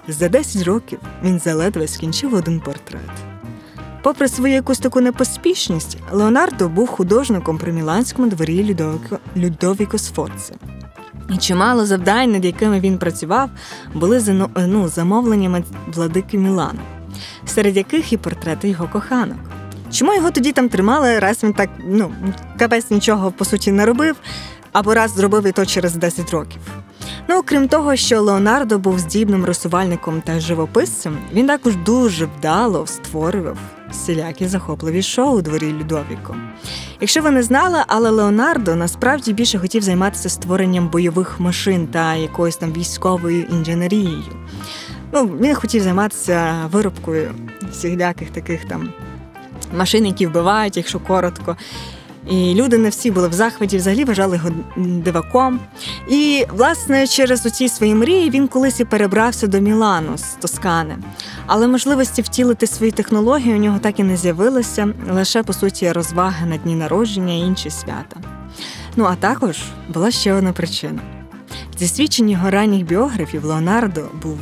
за 0.07 0.29
10 0.29 0.63
років 0.63 0.99
він 1.23 1.39
заледве 1.39 1.87
скінчив 1.87 2.33
один 2.33 2.59
портрет. 2.59 3.01
Попри 4.03 4.27
свою 4.27 4.53
якусь 4.53 4.79
таку 4.79 5.01
непоспішність, 5.01 5.97
Леонардо 6.11 6.69
був 6.69 6.87
художником 6.87 7.57
при 7.57 7.71
Міланському 7.71 8.27
дворі 8.27 8.75
Людовіко, 9.35 9.97
Сфорце. 9.97 10.53
І 11.33 11.37
чимало 11.37 11.85
завдань, 11.85 12.31
над 12.31 12.45
якими 12.45 12.79
він 12.79 12.97
працював, 12.97 13.49
були 13.93 14.49
ну, 14.55 14.87
замовленнями 14.87 15.63
владики 15.87 16.37
Мілану, 16.37 16.79
серед 17.45 17.77
яких 17.77 18.13
і 18.13 18.17
портрети 18.17 18.69
його 18.69 18.89
коханок. 18.93 19.37
Чому 19.91 20.13
його 20.13 20.31
тоді 20.31 20.51
там 20.51 20.69
тримали, 20.69 21.19
раз 21.19 21.43
він 21.43 21.53
так 21.53 21.69
ну, 21.87 22.11
капець 22.59 22.91
нічого 22.91 23.31
по 23.31 23.45
суті 23.45 23.71
не 23.71 23.85
робив, 23.85 24.15
або 24.71 24.93
раз 24.93 25.11
зробив 25.11 25.47
і 25.47 25.51
то 25.51 25.65
через 25.65 25.95
10 25.95 26.31
років. 26.31 26.61
Ну, 27.29 27.37
окрім 27.37 27.67
того, 27.67 27.95
що 27.95 28.21
Леонардо 28.21 28.79
був 28.79 28.99
здібним 28.99 29.45
рисувальником 29.45 30.21
та 30.21 30.39
живописцем, 30.39 31.17
він 31.33 31.47
також 31.47 31.75
дуже 31.75 32.25
вдало 32.25 32.87
створював 32.87 33.57
всілякі 33.91 34.47
захопливі 34.47 35.01
шоу 35.01 35.37
у 35.37 35.41
дворі 35.41 35.73
Людовіко. 35.73 36.35
Якщо 37.01 37.21
ви 37.21 37.31
не 37.31 37.43
знали, 37.43 37.79
але 37.87 38.09
Леонардо 38.09 38.75
насправді 38.75 39.33
більше 39.33 39.59
хотів 39.59 39.81
займатися 39.81 40.29
створенням 40.29 40.89
бойових 40.89 41.39
машин 41.39 41.87
та 41.87 42.15
якоюсь 42.15 42.57
там 42.57 42.73
військовою 42.73 43.43
інженерією. 43.43 44.23
Ну, 45.11 45.25
він 45.25 45.55
хотів 45.55 45.83
займатися 45.83 46.55
виробкою 46.71 47.31
всіляких 47.71 48.29
таких 48.29 48.65
там 48.65 48.89
машин, 49.77 50.05
які 50.05 50.27
вбивають, 50.27 50.77
якщо 50.77 50.99
коротко. 50.99 51.57
І 52.29 52.53
люди 52.53 52.77
не 52.77 52.89
всі 52.89 53.11
були 53.11 53.27
в 53.27 53.33
захваті, 53.33 53.77
взагалі 53.77 54.03
вважали 54.03 54.35
його 54.35 54.49
диваком. 54.77 55.59
І, 56.09 56.45
власне, 56.53 57.07
через 57.07 57.45
оці 57.45 57.69
свої 57.69 57.95
мрії 57.95 58.29
він 58.29 58.47
колись 58.47 58.79
і 58.79 58.85
перебрався 58.85 59.47
до 59.47 59.59
Мілану 59.59 60.17
з 60.17 60.23
Тоскани. 60.23 60.97
Але 61.45 61.67
можливості 61.67 62.21
втілити 62.21 62.67
свої 62.67 62.91
технології 62.91 63.55
у 63.55 63.57
нього 63.57 63.79
так 63.79 63.99
і 63.99 64.03
не 64.03 64.17
з'явилося, 64.17 64.93
лише 65.11 65.43
по 65.43 65.53
суті 65.53 65.91
розваги 65.91 66.45
на 66.45 66.57
дні 66.57 66.75
народження 66.75 67.33
і 67.33 67.39
інші 67.39 67.69
свята. 67.69 68.19
Ну 68.95 69.05
а 69.05 69.15
також 69.15 69.57
була 69.93 70.11
ще 70.11 70.33
одна 70.33 70.53
причина. 70.53 71.01
Зі 71.77 71.87
свідчень 71.87 72.29
його 72.29 72.49
ранніх 72.49 72.85
біографів 72.85 73.45
Леонардо 73.45 74.01
був 74.23 74.39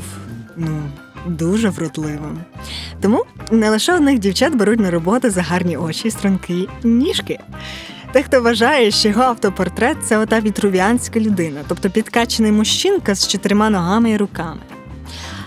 ну, 0.56 0.82
дуже 1.26 1.70
вродливим. 1.70 2.40
Тому 3.02 3.26
не 3.52 3.70
лише 3.70 3.96
одних 3.96 4.20
дівчат 4.20 4.56
беруть 4.56 4.80
на 4.80 4.92
роботу 4.92 5.30
за 5.30 5.42
гарні 5.42 5.78
очі, 5.78 6.12
струнки 6.12 6.68
ніжки. 6.84 7.40
Дехто 8.14 8.42
вважає, 8.42 8.92
що 8.92 9.10
його 9.10 9.22
автопортрет 9.22 9.98
це 10.06 10.18
ота 10.18 10.40
вітрувіанська 10.40 11.20
людина, 11.20 11.62
тобто 11.68 11.90
підкачений 11.90 12.52
мужчинка 12.52 13.16
з 13.16 13.28
чотирма 13.28 13.70
ногами 13.70 14.12
і 14.12 14.18
руками. 14.18 14.60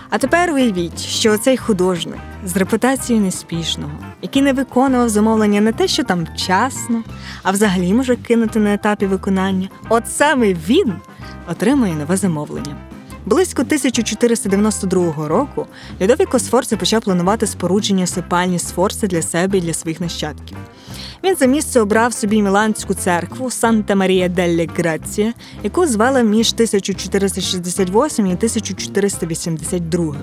А 0.09 0.17
тепер 0.17 0.53
уявіть, 0.53 0.99
що 0.99 1.37
цей 1.37 1.57
художник 1.57 2.19
з 2.45 2.57
репутацією 2.57 3.25
неспішного, 3.25 3.91
який 4.21 4.41
не 4.41 4.53
виконував 4.53 5.09
замовлення 5.09 5.61
не 5.61 5.71
те, 5.71 5.87
що 5.87 6.03
там 6.03 6.27
вчасно, 6.33 7.03
а 7.43 7.51
взагалі 7.51 7.93
може 7.93 8.15
кинути 8.15 8.59
на 8.59 8.73
етапі 8.73 9.05
виконання. 9.05 9.69
От 9.89 10.03
саме 10.07 10.53
він 10.53 10.93
отримує 11.47 11.93
нове 11.93 12.17
замовлення. 12.17 12.88
Близько 13.29 13.61
1492 13.61 15.27
року 15.27 15.67
Людовіко 16.01 16.39
Сфорце 16.39 16.77
почав 16.77 17.01
планувати 17.01 17.47
спорудження 17.47 18.07
сипальні 18.07 18.59
Сфорце 18.59 19.07
для 19.07 19.21
себе 19.21 19.57
і 19.57 19.61
для 19.61 19.73
своїх 19.73 20.01
нащадків. 20.01 20.57
Він 21.23 21.35
за 21.35 21.45
місце 21.45 21.81
обрав 21.81 22.13
собі 22.13 22.41
Міланську 22.41 22.93
церкву 22.93 23.51
Санта 23.51 23.95
Марія 23.95 24.27
делле 24.29 24.67
Грація, 24.77 25.33
яку 25.63 25.87
звели 25.87 26.23
між 26.23 26.53
1468 26.53 28.27
і 28.27 28.33
1482. 28.33 30.15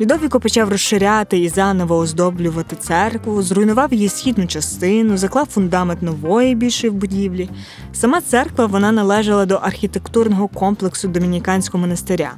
Людовіко 0.00 0.40
почав 0.40 0.68
розширяти 0.68 1.38
і 1.38 1.48
заново 1.48 1.96
оздоблювати 1.96 2.76
церкву, 2.76 3.42
зруйнував 3.42 3.92
її 3.92 4.08
східну 4.08 4.46
частину, 4.46 5.16
заклав 5.16 5.46
фундамент 5.46 6.02
нової 6.02 6.54
більшої 6.54 6.90
будівлі. 6.90 7.48
Сама 7.92 8.20
церква 8.20 8.66
вона 8.66 8.92
належала 8.92 9.46
до 9.46 9.54
архітектурного 9.54 10.48
комплексу 10.48 11.08
домініканського 11.08 11.80
монастиря. 11.80 12.32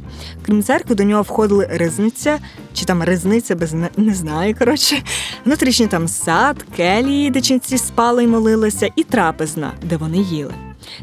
Крім 0.46 0.62
церкви, 0.62 0.94
до 0.94 1.04
нього 1.04 1.22
входили 1.22 1.68
ризниця, 1.70 2.38
чи 2.72 2.84
там 2.84 3.02
ризниця 3.02 3.54
без 3.56 3.74
не 3.96 4.14
знаю. 4.14 4.54
Коротше, 4.58 5.02
внутрішній 5.44 5.86
там 5.86 6.08
сад, 6.08 6.64
келії, 6.76 7.30
де 7.30 7.40
спали 7.84 8.24
і 8.24 8.26
молилися, 8.26 8.88
і 8.96 9.04
трапезна, 9.04 9.72
де 9.82 9.96
вони 9.96 10.18
їли. 10.18 10.54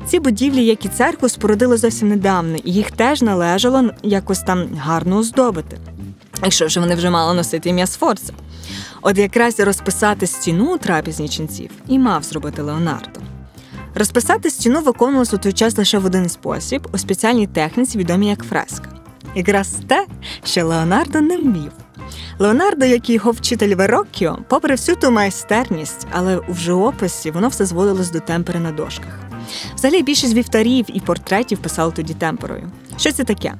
Ці 0.05 0.19
будівлі, 0.19 0.65
як 0.65 0.85
і 0.85 0.89
церкву, 0.89 1.29
спорудили 1.29 1.77
зовсім 1.77 2.09
недавно, 2.09 2.57
і 2.63 2.73
їх 2.73 2.91
теж 2.91 3.21
належало 3.21 3.91
якось 4.03 4.39
там 4.39 4.67
гарно 4.77 5.17
оздобити. 5.17 5.77
Якщо 6.43 6.67
ж 6.67 6.79
вони 6.79 6.95
вже 6.95 7.09
мали 7.09 7.33
носити 7.33 7.69
ім'я 7.69 7.87
Сфорца. 7.87 8.33
От 9.01 9.17
якраз 9.17 9.59
розписати 9.59 10.27
стіну 10.27 10.75
у 10.75 10.77
трапезні 10.77 11.29
ченців 11.29 11.69
і 11.87 11.99
мав 11.99 12.23
зробити 12.23 12.61
Леонардо. 12.61 13.19
Розписати 13.95 14.49
стіну 14.49 14.81
виконувалось 14.81 15.33
у 15.33 15.37
той 15.37 15.53
час 15.53 15.77
лише 15.77 15.99
в 15.99 16.05
один 16.05 16.29
спосіб 16.29 16.87
у 16.93 16.97
спеціальній 16.97 17.47
техніці, 17.47 17.97
відомій 17.97 18.29
як 18.29 18.43
фреска. 18.43 18.89
Якраз 19.35 19.77
те, 19.87 20.05
що 20.43 20.65
Леонардо 20.65 21.21
не 21.21 21.37
вмів. 21.37 21.71
Леонардо, 22.39 22.85
як 22.85 23.09
і 23.09 23.13
його 23.13 23.31
вчитель 23.31 23.75
Вероккіо, 23.75 24.37
попри 24.47 24.75
всю 24.75 24.95
ту 24.95 25.11
майстерність, 25.11 26.07
але 26.11 26.39
в 26.49 26.57
живописі 26.57 27.31
воно 27.31 27.47
все 27.47 27.65
зводилось 27.65 28.11
до 28.11 28.19
темпери 28.19 28.59
на 28.59 28.71
дошках. 28.71 29.19
Взагалі 29.75 30.03
більшість 30.03 30.33
вівтарів 30.33 30.85
і 30.93 30.99
портретів 30.99 31.59
писали 31.59 31.91
тоді 31.95 32.13
темперою. 32.13 32.71
Що 32.97 33.11
це 33.11 33.23
таке? 33.23 33.53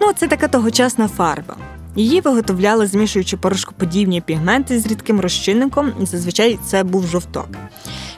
Ну, 0.00 0.12
це 0.16 0.28
така 0.28 0.48
тогочасна 0.48 1.08
фарба. 1.08 1.56
Її 1.96 2.20
виготовляли, 2.20 2.86
змішуючи 2.86 3.36
порошкоподібні 3.36 4.20
пігменти 4.20 4.80
з 4.80 4.86
рідким 4.86 5.20
розчинником, 5.20 5.92
і 6.02 6.06
зазвичай 6.06 6.58
це 6.66 6.84
був 6.84 7.06
жовток. 7.06 7.48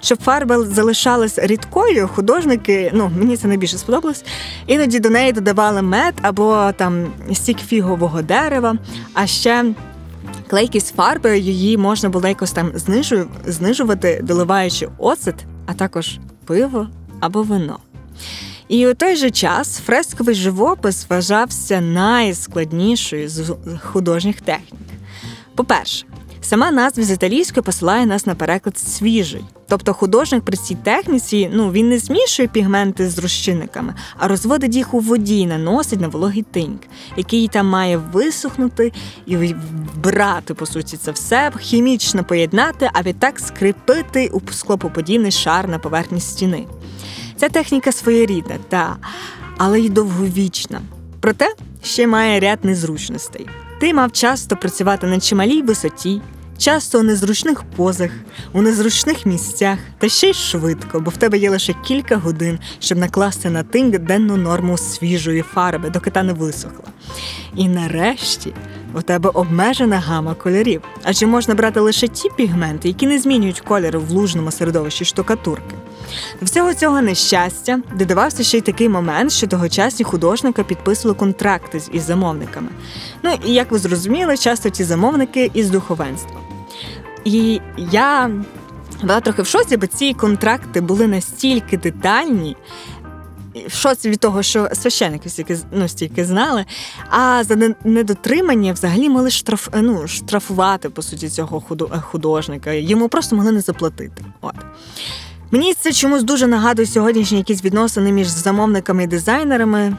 Щоб 0.01 0.23
фарба 0.23 0.65
залишалась 0.65 1.39
рідкою, 1.39 2.09
художники, 2.09 2.91
ну 2.95 3.11
мені 3.19 3.37
це 3.37 3.49
найбільше 3.49 3.79
сподобалось, 3.79 4.25
іноді 4.67 5.01
до 5.01 5.11
неї 5.11 5.33
додавали 5.33 5.83
мед 5.83 6.15
або 6.23 6.73
там 6.77 7.07
стік 7.33 7.59
фігового 7.59 8.23
дерева, 8.23 8.77
а 9.15 9.27
ще. 9.27 9.65
Клейкість 10.49 10.95
фарби 10.95 11.39
її 11.39 11.77
можна 11.77 12.09
було 12.09 12.29
якось 12.29 12.53
там 12.53 12.73
знижувати, 13.47 14.21
доливаючи 14.23 14.89
оцет, 14.99 15.35
а 15.67 15.75
також 15.75 16.19
пиво 16.45 16.87
або 17.21 17.43
вино. 17.43 17.79
І 18.69 18.87
у 18.87 18.95
той 18.95 19.17
же 19.17 19.31
час 19.31 19.79
фресковий 19.79 20.35
живопис 20.35 21.07
вважався 21.09 21.81
найскладнішою 21.81 23.29
з 23.29 23.55
художніх 23.83 24.41
технік. 24.41 24.81
По-перше, 25.55 26.07
сама 26.41 26.71
назва 26.71 27.05
з 27.05 27.11
італійської 27.11 27.65
посилає 27.65 28.07
нас 28.07 28.27
на 28.27 28.35
переклад 28.35 28.79
свіжий. 28.79 29.45
Тобто 29.69 29.95
художник 29.95 30.43
при 30.43 30.57
цій 30.57 30.75
техніці 30.75 31.51
ну, 31.53 31.73
він 31.73 31.89
не 31.89 31.99
змішує 31.99 32.49
пігменти 32.49 33.11
з 33.11 33.19
розчинниками, 33.19 33.95
а 34.19 34.29
розводить 34.29 34.75
їх 34.75 34.95
у 34.95 35.01
воді 35.01 35.39
і 35.39 35.47
наносить 35.47 36.01
на 36.01 36.09
вологий 36.09 36.43
тиньк, 36.43 36.83
який 37.17 37.49
там 37.49 37.67
має 37.67 37.97
висохнути 37.97 38.93
і 39.27 39.37
вбрати, 39.37 40.55
по 40.55 40.67
суті, 40.67 40.97
це 40.97 41.11
все, 41.11 41.53
хімічно 41.61 42.25
поєднати, 42.25 42.91
а 42.93 43.03
відтак 43.03 43.41
скріпити 43.41 44.29
у 44.33 44.41
склопоподібний 44.53 45.33
шар 45.33 45.69
на 45.69 45.79
поверхні 45.79 46.21
стіни. 46.21 46.67
Ця 47.37 47.49
техніка 47.49 47.93
своєрідна, 47.93 48.57
та, 48.69 48.97
але 49.57 49.81
й 49.81 49.89
довговічна. 49.89 50.81
Проте 51.21 51.55
ще 51.83 52.07
має 52.07 52.41
ряд 52.41 52.65
незручностей. 52.65 53.47
Ти 53.81 53.95
мав 53.95 54.13
часто 54.13 54.57
працювати 54.57 55.07
на 55.07 55.21
чималій 55.21 55.63
висоті, 55.63 56.21
часто 56.59 56.99
у 56.99 57.03
незручних 57.03 57.63
позах, 57.77 58.11
у 58.53 58.63
незручних 58.63 59.27
місцях, 59.27 59.79
та 59.99 60.09
ще 60.09 60.31
й 60.31 60.35
швидко, 60.35 61.01
бо 61.01 61.11
в 61.11 61.17
тебе 61.17 61.39
є 61.39 61.51
лише 61.51 61.75
кілька 61.85 62.17
годин, 62.17 62.59
щоб 62.79 62.99
накласти 62.99 63.51
на 63.51 63.63
тинг 63.63 63.99
денну 63.99 64.37
норму 64.37 64.79
свіжої 64.79 65.43
фарби, 65.43 65.91
доки 65.91 66.11
та 66.11 66.23
не 66.23 66.33
висохла. 66.33 66.85
І 67.57 67.69
нарешті 67.69 68.53
у 68.95 69.03
тебе 69.03 69.31
обмежена 69.35 69.99
гама 69.99 70.35
кольорів, 70.35 70.83
адже 71.03 71.27
можна 71.27 71.55
брати 71.55 71.81
лише 71.81 72.09
ті 72.09 72.29
пігменти, 72.37 72.89
які 72.89 73.07
не 73.07 73.19
змінюють 73.19 73.61
кольору 73.61 74.01
в 74.01 74.11
лужному 74.11 74.51
середовищі 74.51 75.05
штукатурки. 75.05 75.75
До 76.41 76.47
всього 76.47 76.75
цього 76.75 77.03
нещастя 77.03 77.81
додавався 77.99 78.43
ще 78.43 78.59
й 78.59 78.61
такий 78.61 78.89
момент, 78.89 79.33
що 79.33 79.47
тогочасні 79.47 80.05
художники 80.05 80.63
підписували 80.63 81.19
контракти 81.19 81.81
із 81.93 82.03
замовниками. 82.03 82.69
Ну 83.23 83.31
і 83.47 83.53
як 83.53 83.73
ви 83.73 83.79
зрозуміли, 83.79 84.37
часто 84.37 84.71
ті 84.71 84.85
замовники 84.85 85.51
із 85.55 85.71
духовенства. 85.71 86.48
І 87.25 87.61
я 87.77 88.31
була 89.03 89.21
трохи 89.21 89.43
в 89.43 89.47
шоці, 89.47 89.77
бо 89.77 89.87
ці 89.87 90.15
контракти 90.15 90.81
були 90.81 91.07
настільки 91.07 91.77
детальні. 91.77 92.57
В 93.67 93.73
шоці 93.73 94.11
від 94.11 94.21
того, 94.21 94.43
що 94.43 94.69
священники 94.73 95.29
стільки, 95.29 95.59
ну, 95.73 95.89
стільки 95.89 96.25
знали, 96.25 96.65
а 97.11 97.45
за 97.45 97.75
недотримання 97.85 98.73
взагалі 98.73 99.09
могли 99.09 99.31
штраф, 99.31 99.69
ну, 99.75 100.09
штрафувати 100.09 100.91
по 100.91 101.03
суті 101.03 101.29
цього 101.29 101.63
художника. 102.03 102.73
Йому 102.73 103.09
просто 103.09 103.37
могли 103.37 103.53
не 103.53 103.61
заплатити. 103.61 104.25
От. 104.41 104.55
Мені 105.51 105.75
це 105.75 105.93
чомусь 105.93 106.23
дуже 106.23 106.47
нагадує 106.47 106.89
сьогоднішні 106.89 107.39
якісь 107.39 107.65
відносини 107.65 108.13
між 108.13 108.27
замовниками 108.27 109.05
і 109.05 109.07
дизайнерами, 109.07 109.97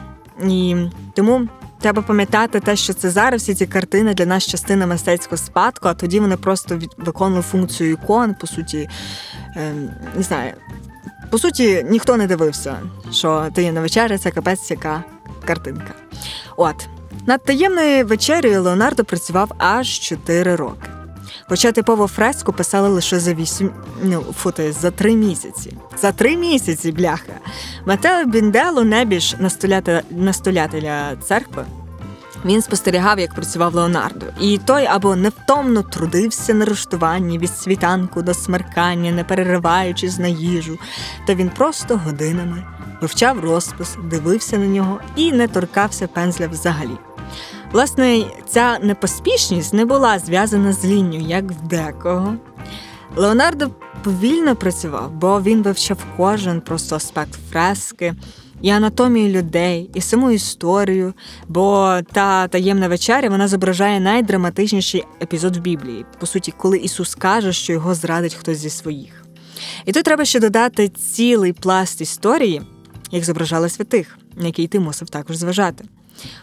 і 0.48 0.76
тому 1.14 1.48
треба 1.80 2.02
пам'ятати 2.02 2.60
те, 2.60 2.76
що 2.76 2.94
це 2.94 3.10
зараз 3.10 3.42
всі 3.42 3.54
ці 3.54 3.66
картини 3.66 4.14
для 4.14 4.26
нас 4.26 4.46
частина 4.46 4.86
мистецького 4.86 5.36
спадку, 5.36 5.88
а 5.88 5.94
тоді 5.94 6.20
вони 6.20 6.36
просто 6.36 6.80
виконували 6.96 7.42
функцію 7.42 7.92
ікон, 7.92 8.34
по 8.34 8.46
суті, 8.46 8.88
е, 9.56 9.72
не 10.16 10.22
знаю. 10.22 10.52
По 11.30 11.38
суті, 11.38 11.86
ніхто 11.90 12.16
не 12.16 12.26
дивився, 12.26 12.76
що 13.12 13.48
таємна 13.54 13.80
вечеря 13.80 14.18
це 14.18 14.30
капець 14.30 14.70
яка 14.70 15.04
картинка. 15.44 15.94
От 16.56 16.88
над 17.26 17.44
таємною 17.44 18.06
вечерею 18.06 18.62
Леонардо 18.62 19.04
працював 19.04 19.52
аж 19.58 19.98
4 19.98 20.56
роки. 20.56 20.99
Хоча 21.50 21.72
типово 21.72 22.06
фреску 22.06 22.52
писали 22.52 22.88
лише 22.88 23.20
за 23.20 23.34
вісім 23.34 23.70
ну, 24.02 24.20
фото, 24.20 24.72
за 24.72 24.90
три 24.90 25.16
місяці. 25.16 25.76
За 25.98 26.12
три 26.12 26.36
місяці, 26.36 26.92
бляха. 26.92 27.32
Матео 27.86 28.24
Біндело, 28.24 28.84
небіж 28.84 29.36
настоятеля, 29.38 30.02
настоятеля 30.10 31.16
церкви. 31.16 31.64
Він 32.44 32.62
спостерігав, 32.62 33.18
як 33.18 33.34
працював 33.34 33.74
Леонардо, 33.74 34.26
і 34.40 34.58
той 34.58 34.86
або 34.86 35.16
невтомно 35.16 35.82
трудився 35.82 36.54
на 36.54 36.64
руштуванні 36.64 37.38
від 37.38 37.50
світанку 37.50 38.22
до 38.22 38.34
смеркання, 38.34 39.12
не 39.12 39.24
перериваючись 39.24 40.18
на 40.18 40.28
їжу, 40.28 40.78
то 41.26 41.34
він 41.34 41.48
просто 41.48 41.96
годинами 41.96 42.64
вивчав 43.00 43.40
розпис, 43.40 43.96
дивився 44.04 44.58
на 44.58 44.66
нього 44.66 45.00
і 45.16 45.32
не 45.32 45.48
торкався 45.48 46.06
пензля 46.06 46.46
взагалі. 46.48 47.09
Власне, 47.72 48.24
ця 48.48 48.78
непоспішність 48.78 49.72
не 49.72 49.84
була 49.84 50.18
зв'язана 50.18 50.72
з 50.72 50.84
лінню, 50.84 51.18
як 51.18 51.44
в 51.44 51.66
декого. 51.66 52.34
Леонардо 53.16 53.70
повільно 54.04 54.56
працював, 54.56 55.12
бо 55.12 55.42
він 55.42 55.62
вивчав 55.62 55.98
кожен 56.16 56.60
просто 56.60 56.96
аспект 56.96 57.38
фрески, 57.50 58.14
і 58.62 58.70
анатомію 58.70 59.28
людей, 59.28 59.90
і 59.94 60.00
саму 60.00 60.30
історію, 60.30 61.14
бо 61.48 61.98
та 62.12 62.48
таємна 62.48 62.88
вечеря 62.88 63.28
вона 63.28 63.48
зображає 63.48 64.00
найдраматичніший 64.00 65.04
епізод 65.22 65.56
в 65.56 65.60
Біблії, 65.60 66.04
по 66.20 66.26
суті, 66.26 66.52
коли 66.56 66.78
Ісус 66.78 67.14
каже, 67.14 67.52
що 67.52 67.72
його 67.72 67.94
зрадить 67.94 68.34
хтось 68.34 68.58
зі 68.58 68.70
своїх. 68.70 69.24
І 69.84 69.92
тут 69.92 70.04
треба 70.04 70.24
ще 70.24 70.40
додати 70.40 70.88
цілий 70.88 71.52
пласт 71.52 72.00
історії, 72.00 72.62
як 73.10 73.24
зображали 73.24 73.68
святих, 73.68 74.18
на 74.36 74.46
який 74.46 74.66
ти 74.66 74.80
мусив 74.80 75.10
також 75.10 75.36
зважати. 75.36 75.84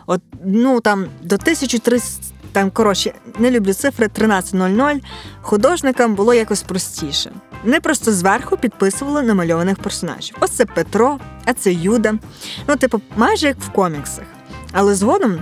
От 0.05 0.22
ну 0.46 0.81
там 0.81 1.05
до 1.22 1.36
1300, 1.36 2.24
там 2.51 2.72
коротше, 2.72 3.13
не 3.39 3.51
люблю 3.51 3.74
цифри 3.74 4.07
13.00, 4.07 5.01
художникам 5.41 6.15
було 6.15 6.34
якось 6.34 6.63
простіше. 6.63 7.31
Не 7.63 7.79
просто 7.79 8.12
зверху 8.12 8.57
підписували 8.57 9.22
намальованих 9.22 9.79
персонажів. 9.79 10.38
Ось 10.39 10.51
це 10.51 10.65
Петро, 10.65 11.19
а 11.46 11.53
це 11.53 11.74
Юда. 11.74 12.13
Ну, 12.67 12.75
типу, 12.75 13.01
майже 13.15 13.48
як 13.48 13.60
в 13.60 13.69
коміксах. 13.69 14.25
Але 14.72 14.96
згодом 14.96 15.39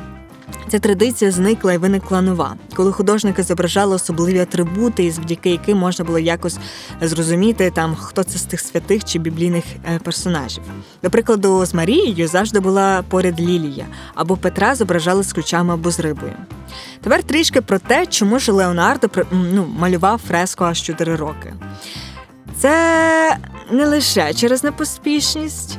Ця 0.68 0.80
традиція 0.80 1.32
зникла 1.32 1.74
і 1.74 1.78
виникла 1.78 2.22
нова, 2.22 2.56
коли 2.76 2.92
художники 2.92 3.44
зображали 3.44 3.96
особливі 3.96 4.40
атрибути, 4.40 5.12
завдяки 5.12 5.50
яким 5.50 5.78
можна 5.78 6.06
було 6.06 6.20
якось 6.20 6.58
зрозуміти, 7.02 7.72
там 7.76 7.96
хто 7.96 8.24
це 8.24 8.40
з 8.40 8.44
тих 8.44 8.60
святих 8.60 9.04
чи 9.04 9.20
біблійних 9.20 9.64
е, 9.94 10.00
персонажів. 10.00 10.64
До 11.04 11.10
прикладу, 11.10 11.66
з 11.66 11.74
Марією 11.74 12.28
завжди 12.28 12.60
була 12.60 13.04
поряд 13.10 13.40
Лілія, 13.40 13.86
або 14.16 14.38
Петра 14.38 14.76
зображали 14.76 15.24
з 15.24 15.34
ключами 15.34 15.74
або 15.74 15.92
з 15.92 16.00
рибою. 16.00 16.34
Тепер 17.02 17.24
трішки 17.24 17.62
про 17.62 17.80
те, 17.80 18.06
чому 18.06 18.40
ж 18.40 18.52
Леонардо 18.52 19.08
ну, 19.32 19.68
малював 19.80 20.22
фреску 20.28 20.64
аж 20.64 20.82
4 20.82 21.16
роки. 21.16 21.54
Це 22.60 23.38
не 23.72 23.86
лише 23.86 24.34
через 24.34 24.64
непоспішність, 24.64 25.78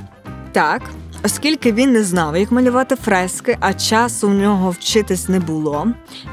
так. 0.52 0.82
Оскільки 1.24 1.72
він 1.72 1.92
не 1.92 2.04
знав, 2.04 2.36
як 2.36 2.52
малювати 2.52 2.96
фрески, 2.96 3.56
а 3.60 3.74
часу 3.74 4.28
в 4.28 4.34
нього 4.34 4.70
вчитись 4.70 5.28
не 5.28 5.40
було, 5.40 5.86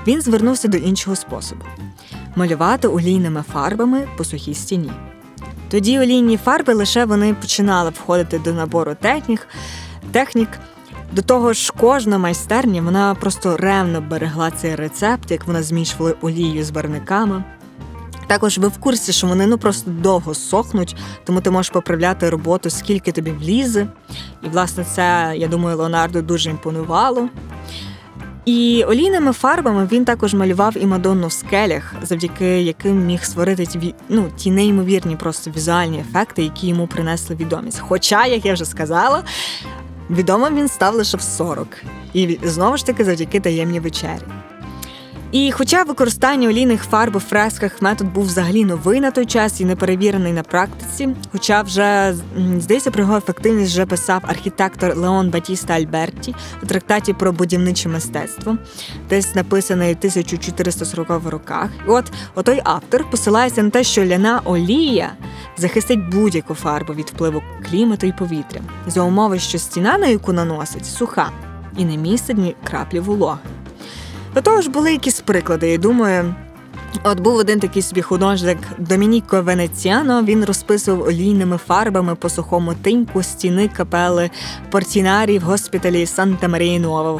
він 0.07 0.21
звернувся 0.21 0.67
до 0.67 0.77
іншого 0.77 1.15
способу 1.15 1.65
малювати 2.35 2.87
олійними 2.87 3.43
фарбами 3.53 4.07
по 4.17 4.23
сухій 4.23 4.53
стіні. 4.53 4.91
Тоді 5.69 5.99
олійні 5.99 6.37
фарби 6.37 6.73
лише 6.73 7.05
вони 7.05 7.33
починали 7.33 7.89
входити 7.89 8.39
до 8.39 8.53
набору 8.53 8.95
технік, 9.01 9.47
технік. 10.11 10.49
До 11.11 11.21
того 11.21 11.53
ж, 11.53 11.73
кожна 11.79 12.17
майстерня 12.17 12.81
вона 12.81 13.15
просто 13.15 13.57
ревно 13.57 14.01
берегла 14.01 14.51
цей 14.51 14.75
рецепт, 14.75 15.31
як 15.31 15.47
вона 15.47 15.63
змішувала 15.63 16.15
олію 16.21 16.63
з 16.63 16.69
барниками. 16.69 17.43
Також 18.27 18.57
ви 18.57 18.67
в 18.67 18.77
курсі, 18.77 19.13
що 19.13 19.27
вони 19.27 19.47
ну 19.47 19.57
просто 19.57 19.91
довго 19.91 20.33
сохнуть, 20.33 20.95
тому 21.23 21.41
ти 21.41 21.51
можеш 21.51 21.69
поправляти 21.69 22.29
роботу, 22.29 22.69
скільки 22.69 23.11
тобі 23.11 23.31
влізе. 23.31 23.87
І, 24.43 24.49
власне, 24.49 24.85
це, 24.95 25.33
я 25.37 25.47
думаю, 25.47 25.77
Леонардо 25.77 26.21
дуже 26.21 26.49
імпонувало. 26.49 27.29
І 28.45 28.83
олійними 28.87 29.33
фарбами 29.33 29.89
він 29.91 30.05
також 30.05 30.33
малював 30.33 30.77
і 30.77 30.85
Мадонну 30.85 31.27
в 31.27 31.31
скелях, 31.31 31.93
завдяки 32.01 32.61
яким 32.61 33.05
міг 33.05 33.23
створити 33.23 33.93
ну, 34.09 34.31
ті 34.37 34.51
неймовірні 34.51 35.15
просто 35.15 35.51
візуальні 35.51 35.99
ефекти, 35.99 36.43
які 36.43 36.67
йому 36.67 36.87
принесли 36.87 37.35
відомість. 37.35 37.79
Хоча, 37.79 38.25
як 38.25 38.45
я 38.45 38.53
вже 38.53 38.65
сказала, 38.65 39.23
відомим 40.09 40.55
він 40.55 40.67
став 40.67 40.95
лише 40.95 41.17
в 41.17 41.21
40. 41.21 41.67
І 42.13 42.39
знову 42.43 42.77
ж 42.77 42.85
таки 42.85 43.05
завдяки 43.05 43.39
таємній 43.39 43.79
вечері. 43.79 44.21
І 45.33 45.51
хоча 45.51 45.83
використання 45.83 46.49
олійних 46.49 46.83
фарб 46.83 47.15
у 47.15 47.19
фресках 47.19 47.81
метод 47.81 48.13
був 48.13 48.25
взагалі 48.25 48.65
новий 48.65 48.99
на 48.99 49.11
той 49.11 49.25
час 49.25 49.61
і 49.61 49.65
не 49.65 49.75
перевірений 49.75 50.33
на 50.33 50.43
практиці, 50.43 51.09
хоча 51.31 51.61
вже 51.61 52.15
здається 52.57 52.91
про 52.91 53.01
його 53.01 53.17
ефективність 53.17 53.71
вже 53.71 53.85
писав 53.85 54.21
архітектор 54.27 54.97
Леон 54.97 55.29
Батіста 55.29 55.73
Альберті 55.73 56.35
у 56.63 56.65
трактаті 56.65 57.13
про 57.13 57.31
будівниче 57.31 57.89
мистецтво, 57.89 58.57
десь 59.09 59.35
написаний 59.35 59.93
у 59.93 59.97
1440 59.97 61.29
роках. 61.29 61.69
І 61.87 61.89
от 61.89 62.11
отой 62.35 62.61
автор 62.63 63.09
посилається 63.09 63.63
на 63.63 63.69
те, 63.69 63.83
що 63.83 64.05
ляна 64.05 64.41
олія 64.45 65.11
захистить 65.57 66.09
будь-яку 66.09 66.53
фарбу 66.53 66.93
від 66.93 67.05
впливу 67.05 67.43
клімату 67.69 68.07
і 68.07 68.11
повітря, 68.11 68.61
за 68.87 69.01
умови, 69.01 69.39
що 69.39 69.57
стіна, 69.57 69.97
на 69.97 70.07
яку 70.07 70.33
наносить, 70.33 70.85
суха 70.85 71.29
і 71.77 71.85
не 71.85 71.97
містить 71.97 72.37
ні 72.37 72.55
краплі 72.63 72.99
вологи. 72.99 73.39
До 74.33 74.41
того 74.41 74.61
ж, 74.61 74.69
були 74.69 74.91
якісь 74.91 75.21
приклади. 75.21 75.69
Я 75.69 75.77
думаю, 75.77 76.35
от 77.03 77.19
був 77.19 77.35
один 77.35 77.59
такий 77.59 77.81
собі 77.81 78.01
художник 78.01 78.57
Домініко 78.77 79.41
Венеціано. 79.41 80.23
Він 80.23 80.45
розписував 80.45 81.07
олійними 81.07 81.57
фарбами 81.57 82.15
по 82.15 82.29
сухому 82.29 82.73
тиньку 82.73 83.23
стіни 83.23 83.67
капели 83.67 84.29
Портінарі 84.69 85.39
в 85.39 85.41
госпіталі 85.41 86.05
Санта 86.05 86.47
Марія 86.47 86.79
Нуова 86.79 87.11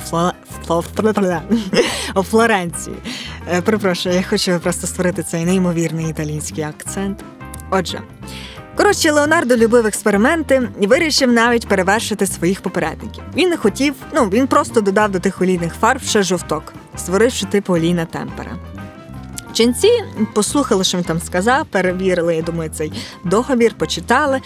у 2.16 2.24
Флоренції. 2.24 2.96
Е, 3.52 3.62
перепрошую, 3.62 4.16
я 4.16 4.24
хочу 4.24 4.60
просто 4.60 4.88
створити 4.88 5.24
цей 5.24 5.46
неймовірний 5.46 6.10
італійський 6.10 6.64
акцент. 6.64 7.24
Отже. 7.72 8.00
Коротше, 8.76 9.12
Леонардо 9.12 9.56
любив 9.56 9.86
експерименти 9.86 10.70
і 10.82 10.88
вирішив 10.88 11.32
навіть 11.32 11.68
перевершити 11.68 12.28
своїх 12.28 12.62
попередників. 12.62 13.24
Він 13.36 13.50
не 13.50 13.58
хотів, 13.58 13.96
ну 14.14 14.26
він 14.26 14.48
просто 14.48 14.82
додав 14.82 15.12
до 15.12 15.20
тих 15.20 15.42
олійних 15.42 15.74
фарб 15.74 16.02
ще 16.02 16.24
жовток, 16.24 16.74
створивши 16.96 17.46
типу 17.46 17.74
олійна 17.74 18.06
темпера. 18.06 18.52
Ченці 19.54 19.90
послухали, 20.34 20.84
що 20.84 20.98
він 20.98 21.06
там 21.06 21.20
сказав, 21.20 21.66
перевірили, 21.66 22.36
я 22.36 22.42
думаю, 22.42 22.70
цей 22.74 22.94
договір, 23.24 23.74
почитали, 23.78 24.42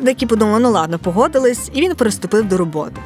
деякі 0.00 0.26
подумали, 0.26 0.60
ну 0.60 0.70
ладно, 0.70 0.98
погодились, 0.98 1.70
і 1.74 1.80
він 1.80 1.94
приступив 1.94 2.48
до 2.48 2.56
роботи. 2.56 3.00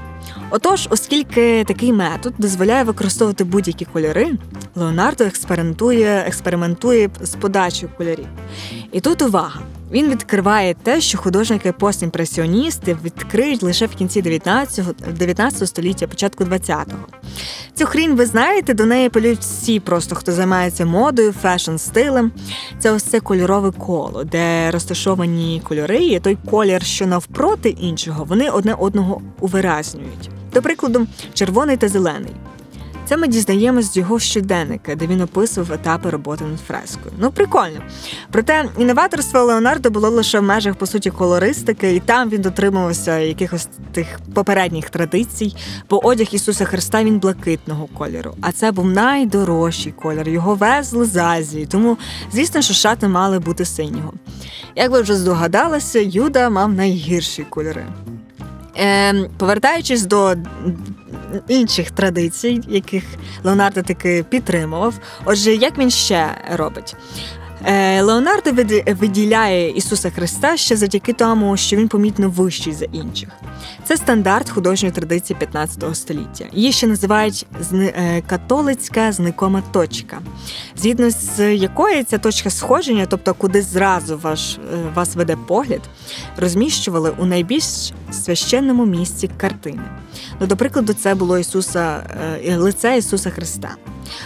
Отож, 0.51 0.89
оскільки 0.91 1.65
такий 1.65 1.93
метод 1.93 2.35
дозволяє 2.39 2.85
використовувати 2.85 3.45
будь-які 3.45 3.85
кольори, 3.85 4.31
Леонардо 4.75 5.25
експериментує, 5.25 6.25
експериментує 6.27 7.11
з 7.21 7.35
подачею 7.35 7.93
кольорів. 7.99 8.27
І 8.93 9.01
тут 9.01 9.23
увага! 9.23 9.61
Він 9.93 10.11
відкриває 10.11 10.75
те, 10.75 11.01
що 11.01 11.19
художники 11.19 11.73
постімпресіоністи 11.73 12.97
відкриють 13.05 13.63
лише 13.63 13.87
в 13.87 13.95
кінці 13.95 14.23
19 14.23 14.87
19 15.19 15.69
століття, 15.69 16.07
початку 16.07 16.45
20-го. 16.45 17.07
Цю 17.75 17.87
хрінь, 17.87 18.17
ви 18.17 18.27
знаєте, 18.27 18.75
до 18.75 18.87
неї 18.87 19.09
полюють 19.09 19.41
всі, 19.41 19.81
просто 19.81 20.15
хто 20.15 20.33
займається 20.33 20.87
модою, 20.87 21.33
fashion 21.33 21.77
стилем. 21.77 22.33
Це 22.79 22.91
ось 22.91 23.03
це 23.03 23.21
кольорове 23.21 23.71
коло, 23.71 24.25
де 24.25 24.71
розташовані 24.71 25.63
кольори, 25.69 26.05
і 26.05 26.21
той 26.21 26.39
колір, 26.51 26.83
що 26.83 27.07
навпроти 27.07 27.69
іншого, 27.69 28.25
вони 28.25 28.51
одне 28.51 28.75
одного 28.75 29.23
увиразнюють. 29.41 30.31
До 30.55 30.63
прикладу, 30.63 31.07
червоний 31.35 31.77
та 31.77 31.89
зелений. 31.89 32.33
Це 33.13 33.19
ми 33.19 33.29
дізнаємось 33.29 33.93
з 33.93 33.97
його 33.97 34.19
щоденника, 34.19 34.95
де 34.95 35.07
він 35.07 35.21
описував 35.21 35.73
етапи 35.73 36.11
роботи 36.11 36.45
над 36.45 36.61
фрескою. 36.61 37.15
Ну, 37.19 37.31
прикольно. 37.31 37.81
Проте 38.31 38.69
інноваторство 38.79 39.41
Леонардо 39.41 39.91
було 39.91 40.09
лише 40.09 40.41
в 40.41 40.43
межах, 40.43 40.75
по 40.75 40.87
суті, 40.87 41.11
колористики, 41.11 41.95
і 41.95 42.01
там 42.01 42.31
він 42.31 42.43
дотримувався 42.43 43.19
якихось 43.19 43.69
тих 43.93 44.07
попередніх 44.35 44.91
традицій, 44.91 45.57
бо 45.91 46.07
одяг 46.07 46.27
Ісуса 46.31 46.65
Христа 46.65 47.05
він 47.05 47.19
блакитного 47.19 47.87
кольору. 47.99 48.35
А 48.41 48.53
це 48.53 48.73
був 48.73 48.87
найдорожчий 48.87 49.93
колір. 49.93 50.29
Його 50.29 50.55
везли 50.55 51.05
з 51.05 51.17
Азії, 51.17 51.67
тому, 51.67 51.99
звісно, 52.33 52.63
що 52.63 52.75
шати 52.75 53.09
мали 53.09 53.39
бути 53.39 53.65
синього. 53.65 54.13
Як 54.77 54.91
ви 54.91 55.01
вже 55.01 55.17
здогадалися, 55.17 55.99
Юда 56.01 56.51
мав 56.51 56.73
найгірші 56.73 57.43
кольори. 57.51 57.87
Е, 58.79 59.29
Повертаючись 59.39 60.03
до 60.03 60.35
інших 61.49 61.91
традицій, 61.91 62.61
яких 62.69 63.05
Леонардо 63.45 63.83
таки 63.83 64.25
підтримував. 64.29 64.95
Отже, 65.25 65.55
як 65.55 65.79
він 65.79 65.91
ще 65.91 66.27
робить? 66.57 66.97
Е, 67.65 68.03
Леонардо 68.03 68.51
виділяє 68.95 69.71
Ісуса 69.71 70.11
Христа 70.11 70.57
ще 70.57 70.77
завдяки 70.77 71.13
тому, 71.13 71.57
що 71.57 71.77
він 71.77 71.89
помітно 71.89 72.29
вищий 72.29 72.73
за 72.73 72.85
інших. 72.85 73.29
Це 73.85 73.97
стандарт 73.97 74.51
художньої 74.51 74.93
традиції 74.93 75.37
15 75.39 75.97
століття. 75.97 76.45
Її 76.53 76.73
ще 76.73 76.87
називають 76.87 77.47
е, 77.73 78.23
католицька 78.27 79.13
зникома 79.13 79.63
точка, 79.73 80.19
згідно 80.77 81.11
з 81.11 81.55
якої 81.55 82.05
ця 82.05 82.19
точка 82.19 82.51
сходження, 82.51 83.07
тобто 83.07 83.35
куди 83.35 83.63
зразу 83.63 84.19
ваш, 84.19 84.55
е, 84.55 84.59
вас 84.95 85.15
веде 85.17 85.37
погляд, 85.47 85.81
розміщували 86.37 87.15
у 87.19 87.25
найбільш 87.25 87.93
священному 88.13 88.87
місці 88.87 89.31
картини. 89.37 89.83
Ну, 90.41 90.47
До 90.47 90.57
прикладу, 90.57 90.93
це 90.93 91.15
було 91.15 91.39
Ісуса, 91.39 92.03
лице 92.57 92.97
Ісуса 92.97 93.31
Христа, 93.31 93.77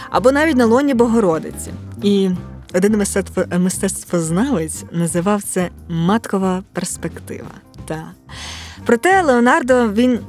або 0.09 0.31
навіть 0.31 0.55
на 0.55 0.65
лоні 0.65 0.93
Богородиці. 0.93 1.71
І 2.03 2.29
один 2.73 2.97
мистецтво, 2.97 3.43
мистецтвознавець 3.59 4.83
називав 4.91 5.43
це 5.43 5.69
маткова 5.89 6.63
перспектива. 6.73 7.51
Та. 7.85 8.11
Проте 8.85 9.21
Леонардо 9.21 9.89
він 9.89 10.19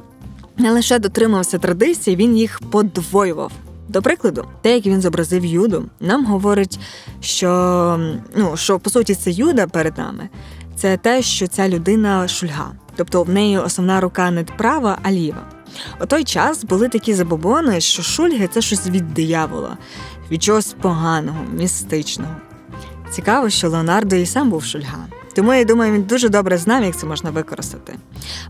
не 0.57 0.71
лише 0.71 0.99
дотримався 0.99 1.57
традицій, 1.57 2.15
він 2.15 2.37
їх 2.37 2.59
подвоював. 2.71 3.51
До 3.87 4.01
прикладу, 4.01 4.45
те, 4.61 4.75
як 4.75 4.85
він 4.85 5.01
зобразив 5.01 5.45
Юду, 5.45 5.85
нам 5.99 6.25
говорить, 6.25 6.79
що 7.21 7.99
ну, 8.35 8.57
що 8.57 8.79
по 8.79 8.89
суті 8.89 9.15
це 9.15 9.31
Юда 9.31 9.67
перед 9.67 9.97
нами, 9.97 10.29
це 10.75 10.97
те, 10.97 11.21
що 11.21 11.47
ця 11.47 11.69
людина 11.69 12.27
шульга, 12.27 12.71
тобто 12.95 13.23
в 13.23 13.29
неї 13.29 13.57
основна 13.57 14.01
рука 14.01 14.31
не 14.31 14.43
права, 14.43 14.97
а 15.03 15.11
ліва. 15.11 15.58
У 16.01 16.05
той 16.05 16.23
час 16.23 16.63
були 16.63 16.89
такі 16.89 17.13
забобони, 17.13 17.81
що 17.81 18.03
шульги 18.03 18.47
це 18.47 18.61
щось 18.61 18.87
від 18.87 19.13
диявола, 19.13 19.77
від 20.31 20.43
чогось 20.43 20.75
поганого, 20.81 21.45
містичного. 21.53 22.35
Цікаво, 23.11 23.49
що 23.49 23.69
Леонардо 23.69 24.15
і 24.15 24.25
сам 24.25 24.49
був 24.49 24.63
шульга. 24.63 25.07
Тому 25.39 25.53
я 25.53 25.65
думаю, 25.65 25.93
він 25.93 26.03
дуже 26.03 26.29
добре 26.29 26.57
знав, 26.57 26.83
як 26.83 26.97
це 26.97 27.05
можна 27.05 27.29
використати. 27.29 27.93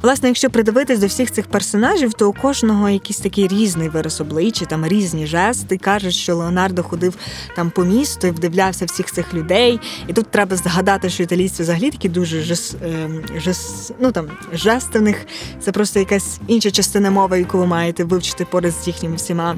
Власне, 0.02 0.30
якщо 0.30 0.50
придивитись 0.50 1.00
до 1.00 1.08
всіх 1.08 1.32
цих 1.32 1.48
персонажів, 1.48 2.14
то 2.14 2.30
у 2.30 2.34
кожного 2.34 2.90
якийсь 2.90 3.18
такий 3.18 3.48
різний 3.48 3.90
вираз 3.90 4.22
обличчя, 4.22 4.66
там 4.66 4.88
різні 4.88 5.28
жести. 5.28 5.78
Кажуть, 5.78 6.14
що 6.14 6.36
Леонардо 6.36 6.84
ходив 6.84 7.16
там 7.56 7.70
по 7.70 7.84
місту 7.84 8.28
і 8.28 8.32
вдивлявся 8.32 8.86
всіх 8.86 9.12
цих 9.12 9.34
людей. 9.34 9.80
І 10.08 10.14
тут 10.14 10.32
треба 10.32 10.56
згадати, 10.56 11.10
що 11.10 11.24
італійці 11.24 11.64
взагалі 11.64 11.92
такі 11.92 12.10
дуже 12.10 12.42
жес, 12.42 12.76
ем, 12.84 13.22
жес, 13.38 13.92
ну, 14.00 14.12
там, 14.12 14.28
жести 14.54 15.00
в 15.00 15.02
них. 15.02 15.18
Це 15.60 15.72
просто 15.72 16.00
якась 16.00 16.40
інша 16.48 16.72
частина 16.72 17.12
мови, 17.12 17.40
яку 17.40 17.58
ви 17.58 17.66
маєте 17.66 18.04
вивчити 18.04 18.46
поряд 18.46 18.74
з 18.84 18.88
їхніми 18.88 19.16
всіма 19.16 19.56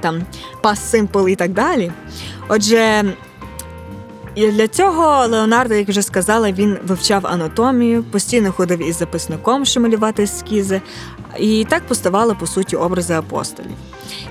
там 0.00 0.22
пас 0.62 0.90
симпл 0.90 1.28
і 1.28 1.36
так 1.36 1.52
далі. 1.52 1.92
Отже. 2.48 3.04
І 4.34 4.50
для 4.50 4.68
цього 4.68 5.26
Леонардо, 5.26 5.74
як 5.74 5.88
вже 5.88 6.02
сказала, 6.02 6.52
він 6.52 6.78
вивчав 6.86 7.26
анатомію, 7.26 8.02
постійно 8.02 8.52
ходив 8.52 8.88
із 8.88 8.98
записником, 8.98 9.64
що 9.64 9.80
малювати 9.80 10.22
ескізи, 10.22 10.80
і 11.38 11.66
так 11.68 11.86
поставали 11.86 12.34
по 12.34 12.46
суті 12.46 12.76
образи 12.76 13.14
апостолів. 13.14 13.70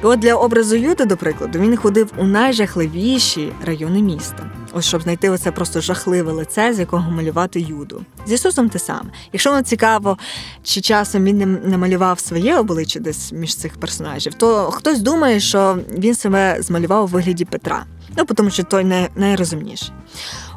І 0.03 0.05
от 0.05 0.19
для 0.19 0.35
образу 0.35 0.75
Юди, 0.75 1.05
до 1.05 1.17
прикладу, 1.17 1.59
він 1.59 1.77
ходив 1.77 2.11
у 2.17 2.23
найжахливіші 2.23 3.53
райони 3.65 4.01
міста. 4.01 4.49
Ось 4.73 4.85
щоб 4.85 5.01
знайти 5.01 5.29
оце 5.29 5.51
просто 5.51 5.81
жахливе 5.81 6.31
лице, 6.31 6.73
з 6.73 6.79
якого 6.79 7.11
малювати 7.11 7.59
Юду. 7.61 8.05
З 8.25 8.31
Ісусом 8.31 8.69
те 8.69 8.79
саме. 8.79 9.09
Якщо 9.33 9.51
вам 9.51 9.63
цікаво, 9.63 10.17
чи 10.63 10.81
часом 10.81 11.23
він 11.23 11.37
не 11.37 11.45
намалював 11.45 12.19
своє 12.19 12.57
обличчя 12.57 12.99
десь 12.99 13.31
між 13.31 13.55
цих 13.55 13.77
персонажів, 13.77 14.33
то 14.33 14.71
хтось 14.71 14.99
думає, 14.99 15.39
що 15.39 15.77
він 15.97 16.15
себе 16.15 16.57
змалював 16.59 17.03
у 17.03 17.07
вигляді 17.07 17.45
Петра. 17.45 17.85
Ну, 18.17 18.25
тому 18.25 18.49
що 18.49 18.63
той 18.63 18.83
не 18.83 19.09
найрозумніший. 19.15 19.91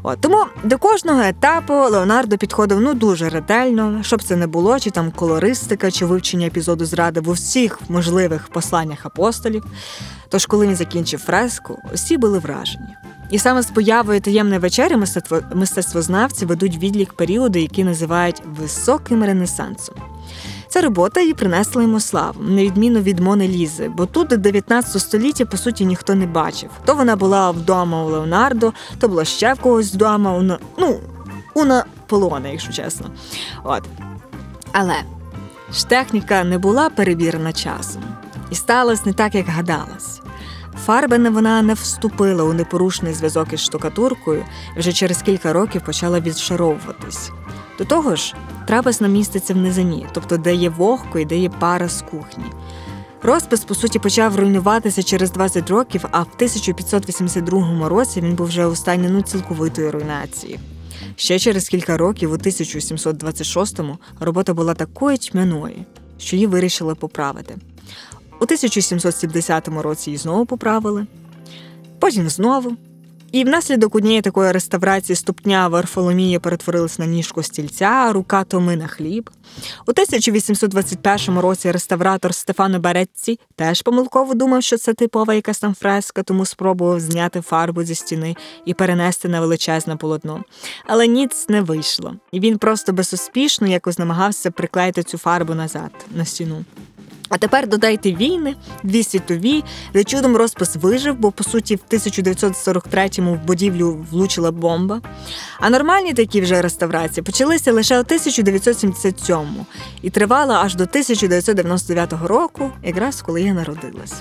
От, 0.02 0.20
Тому 0.20 0.44
до 0.64 0.78
кожного 0.78 1.22
етапу 1.22 1.74
Леонардо 1.74 2.38
підходив 2.38 2.80
ну 2.80 2.94
дуже 2.94 3.28
ретельно, 3.28 3.98
щоб 4.02 4.22
це 4.22 4.36
не 4.36 4.46
було, 4.46 4.80
чи 4.80 4.90
там 4.90 5.10
колористика, 5.10 5.90
чи 5.90 6.06
вивчення 6.06 6.46
епізоду 6.46 6.84
зради 6.84 7.20
в 7.20 7.28
усіх 7.28 7.78
можливих 7.88 8.48
посланнях 8.48 9.06
апостолів. 9.06 9.64
Тож, 10.28 10.46
коли 10.46 10.66
він 10.66 10.76
закінчив 10.76 11.20
фреску, 11.20 11.78
усі 11.94 12.16
були 12.16 12.38
вражені. 12.38 12.96
І 13.30 13.38
саме 13.38 13.62
з 13.62 13.66
появою 13.66 14.20
таємної 14.20 14.58
вечері 14.58 14.96
мистецтво 14.96 15.40
мистецтвознавці 15.54 16.46
ведуть 16.46 16.76
відлік 16.76 17.12
періоду, 17.12 17.58
який 17.58 17.84
називають 17.84 18.42
високим 18.46 19.24
ренесансом. 19.24 19.94
Ця 20.68 20.80
робота 20.80 21.20
їй 21.20 21.34
принесла 21.34 21.82
йому 21.82 22.00
славу, 22.00 22.42
на 22.42 22.62
відміну 22.62 23.00
від 23.00 23.18
Мони 23.18 23.48
Лізи, 23.48 23.88
бо 23.88 24.06
тут 24.06 24.28
до 24.28 24.36
19 24.36 25.02
століття, 25.02 25.44
по 25.44 25.56
суті, 25.56 25.86
ніхто 25.86 26.14
не 26.14 26.26
бачив. 26.26 26.70
То 26.84 26.94
вона 26.94 27.16
була 27.16 27.50
вдома 27.50 28.04
у 28.04 28.08
Леонардо, 28.08 28.72
то 28.98 29.08
була 29.08 29.24
ще 29.24 29.54
в 29.54 29.60
когось 29.60 29.94
вдома, 29.94 30.32
у, 30.32 30.42
ну, 30.78 31.00
у 31.54 31.64
Наполеона, 31.64 32.48
якщо 32.48 32.72
чесно. 32.72 33.10
От. 33.64 33.82
Але 34.72 34.94
ж 35.72 35.88
техніка 35.88 36.44
не 36.44 36.58
була 36.58 36.90
перевірена 36.90 37.52
часом, 37.52 38.02
і 38.50 38.54
сталося 38.54 39.02
не 39.04 39.12
так, 39.12 39.34
як 39.34 39.46
гадалось. 39.46 40.20
Фарби 40.84 41.18
не 41.18 41.30
вона 41.30 41.62
не 41.62 41.74
вступила 41.74 42.44
у 42.44 42.52
непорушний 42.52 43.12
зв'язок 43.12 43.52
із 43.52 43.60
штукатуркою 43.60 44.44
і 44.76 44.78
вже 44.78 44.92
через 44.92 45.22
кілька 45.22 45.52
років 45.52 45.82
почала 45.84 46.20
відшаровуватись. 46.20 47.30
До 47.78 47.84
того 47.84 48.16
ж, 48.16 48.34
трапезна 48.66 49.08
міститься 49.08 49.54
в 49.54 49.56
низині, 49.56 50.06
тобто 50.12 50.36
де 50.36 50.54
є 50.54 50.68
вогко 50.68 51.18
і 51.18 51.24
де 51.24 51.38
є 51.38 51.48
пара 51.48 51.88
з 51.88 52.02
кухні. 52.02 52.44
Розпис, 53.22 53.64
по 53.64 53.74
суті, 53.74 53.98
почав 53.98 54.36
руйнуватися 54.36 55.02
через 55.02 55.30
20 55.30 55.70
років, 55.70 56.04
а 56.10 56.22
в 56.22 56.28
1582 56.34 57.88
році 57.88 58.20
він 58.20 58.34
був 58.34 58.46
вже 58.46 58.66
у 58.66 58.76
стані 58.76 59.08
ну, 59.10 59.22
цілковитої 59.22 59.90
руйнації. 59.90 60.58
Ще 61.16 61.38
через 61.38 61.68
кілька 61.68 61.96
років, 61.96 62.32
у 62.32 62.36
1726-му, 62.36 63.98
робота 64.20 64.54
була 64.54 64.74
такою 64.74 65.18
тьмяною, 65.18 65.84
що 66.18 66.36
її 66.36 66.46
вирішили 66.46 66.94
поправити. 66.94 67.56
У 68.40 68.44
1770 68.44 69.68
році 69.68 70.10
її 70.10 70.18
знову 70.18 70.46
поправили, 70.46 71.06
потім 71.98 72.28
знову. 72.28 72.76
І 73.36 73.44
внаслідок 73.44 73.94
однієї 73.94 74.22
такої 74.22 74.52
реставрації 74.52 75.16
ступня 75.16 75.68
Варфоломія 75.68 76.40
перетворилась 76.40 76.98
на 76.98 77.06
ніжку 77.06 77.42
стільця, 77.42 78.12
рука 78.12 78.44
Томи 78.44 78.76
на 78.76 78.86
хліб. 78.86 79.30
У 79.86 79.90
1821 79.90 81.38
році 81.38 81.70
реставратор 81.70 82.34
Стефано 82.34 82.80
Баретці 82.80 83.38
теж 83.56 83.82
помилково 83.82 84.34
думав, 84.34 84.62
що 84.62 84.76
це 84.76 84.94
типова 84.94 85.34
якась 85.34 85.58
там 85.58 85.74
фреска, 85.74 86.22
тому 86.22 86.46
спробував 86.46 87.00
зняти 87.00 87.40
фарбу 87.40 87.82
зі 87.82 87.94
стіни 87.94 88.36
і 88.64 88.74
перенести 88.74 89.28
на 89.28 89.40
величезне 89.40 89.96
полотно. 89.96 90.44
Але 90.86 91.06
ніц 91.06 91.48
не 91.48 91.62
вийшло, 91.62 92.14
і 92.32 92.40
він 92.40 92.58
просто 92.58 92.92
безуспішно 92.92 93.66
якось 93.66 93.98
намагався 93.98 94.50
приклеїти 94.50 95.02
цю 95.02 95.18
фарбу 95.18 95.54
назад 95.54 95.90
на 96.14 96.24
стіну. 96.24 96.64
А 97.28 97.38
тепер 97.38 97.68
додайте 97.68 98.12
війни, 98.12 98.54
дві 98.82 99.02
світові, 99.02 99.64
де 99.92 100.04
чудом 100.04 100.36
розпис 100.36 100.76
вижив, 100.76 101.14
бо 101.18 101.30
по 101.30 101.44
суті 101.44 101.76
в 101.76 101.80
1943-му 101.90 103.34
в 103.34 103.44
будівлю 103.44 104.06
влучила 104.10 104.50
бомба. 104.50 105.00
А 105.60 105.70
нормальні 105.70 106.14
такі 106.14 106.40
вже 106.40 106.62
реставрації 106.62 107.24
почалися 107.24 107.72
лише 107.72 107.98
у 108.00 108.02
1977-му 108.02 109.66
і 110.02 110.10
тривали 110.10 110.54
аж 110.54 110.74
до 110.74 110.84
1999 110.84 112.12
року, 112.22 112.70
якраз 112.82 113.22
коли 113.22 113.42
я 113.42 113.54
народилась. 113.54 114.14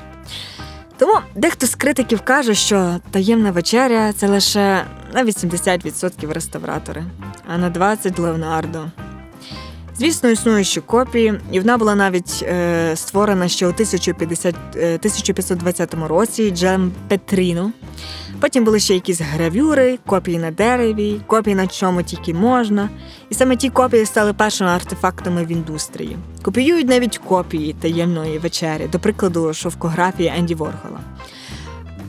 Тому 0.98 1.14
дехто 1.36 1.68
з 1.68 1.76
критиків 1.76 2.22
каже, 2.22 2.56
що 2.56 3.00
таємна 3.12 3.52
вечеря 3.52 4.14
це 4.14 4.28
лише 4.28 4.86
на 5.14 5.26
80% 5.26 6.34
реставратори, 6.34 7.04
а 7.48 7.58
на 7.58 7.72
20% 7.72 8.22
Леонардо. 8.22 8.86
Звісно, 9.98 10.30
існують 10.30 10.68
ще 10.68 10.82
копії, 10.82 11.34
і 11.52 11.60
вона 11.60 11.78
була 11.78 11.96
навіть 11.96 12.46
е, 12.48 12.92
створена 12.96 13.48
ще 13.48 13.68
у 13.68 13.70
1050, 13.70 14.56
е, 14.76 14.96
1520 14.96 15.94
році 15.94 16.52
Джем 16.52 16.92
Петріно. 17.08 17.72
Потім 18.40 18.64
були 18.64 18.80
ще 18.80 18.94
якісь 18.94 19.22
гравюри, 19.22 20.00
копії 20.06 20.38
на 20.38 20.52
дереві, 20.52 21.22
копії 21.28 21.56
на 21.56 21.68
чому 21.68 22.04
тільки 22.04 22.34
можна. 22.34 22.90
І 23.30 23.36
саме 23.36 23.56
ті 23.56 23.70
копії 23.70 24.06
стали 24.06 24.34
першими 24.34 24.70
артефактами 24.70 25.46
в 25.46 25.52
індустрії. 25.52 26.18
Копіюють 26.42 26.88
навіть 26.88 27.18
копії 27.18 27.74
таємної 27.74 28.40
вечері, 28.40 28.88
до 28.92 29.00
прикладу, 29.00 29.54
шовкографії 29.54 30.34
Енді 30.38 30.56
Воргола. 30.56 31.00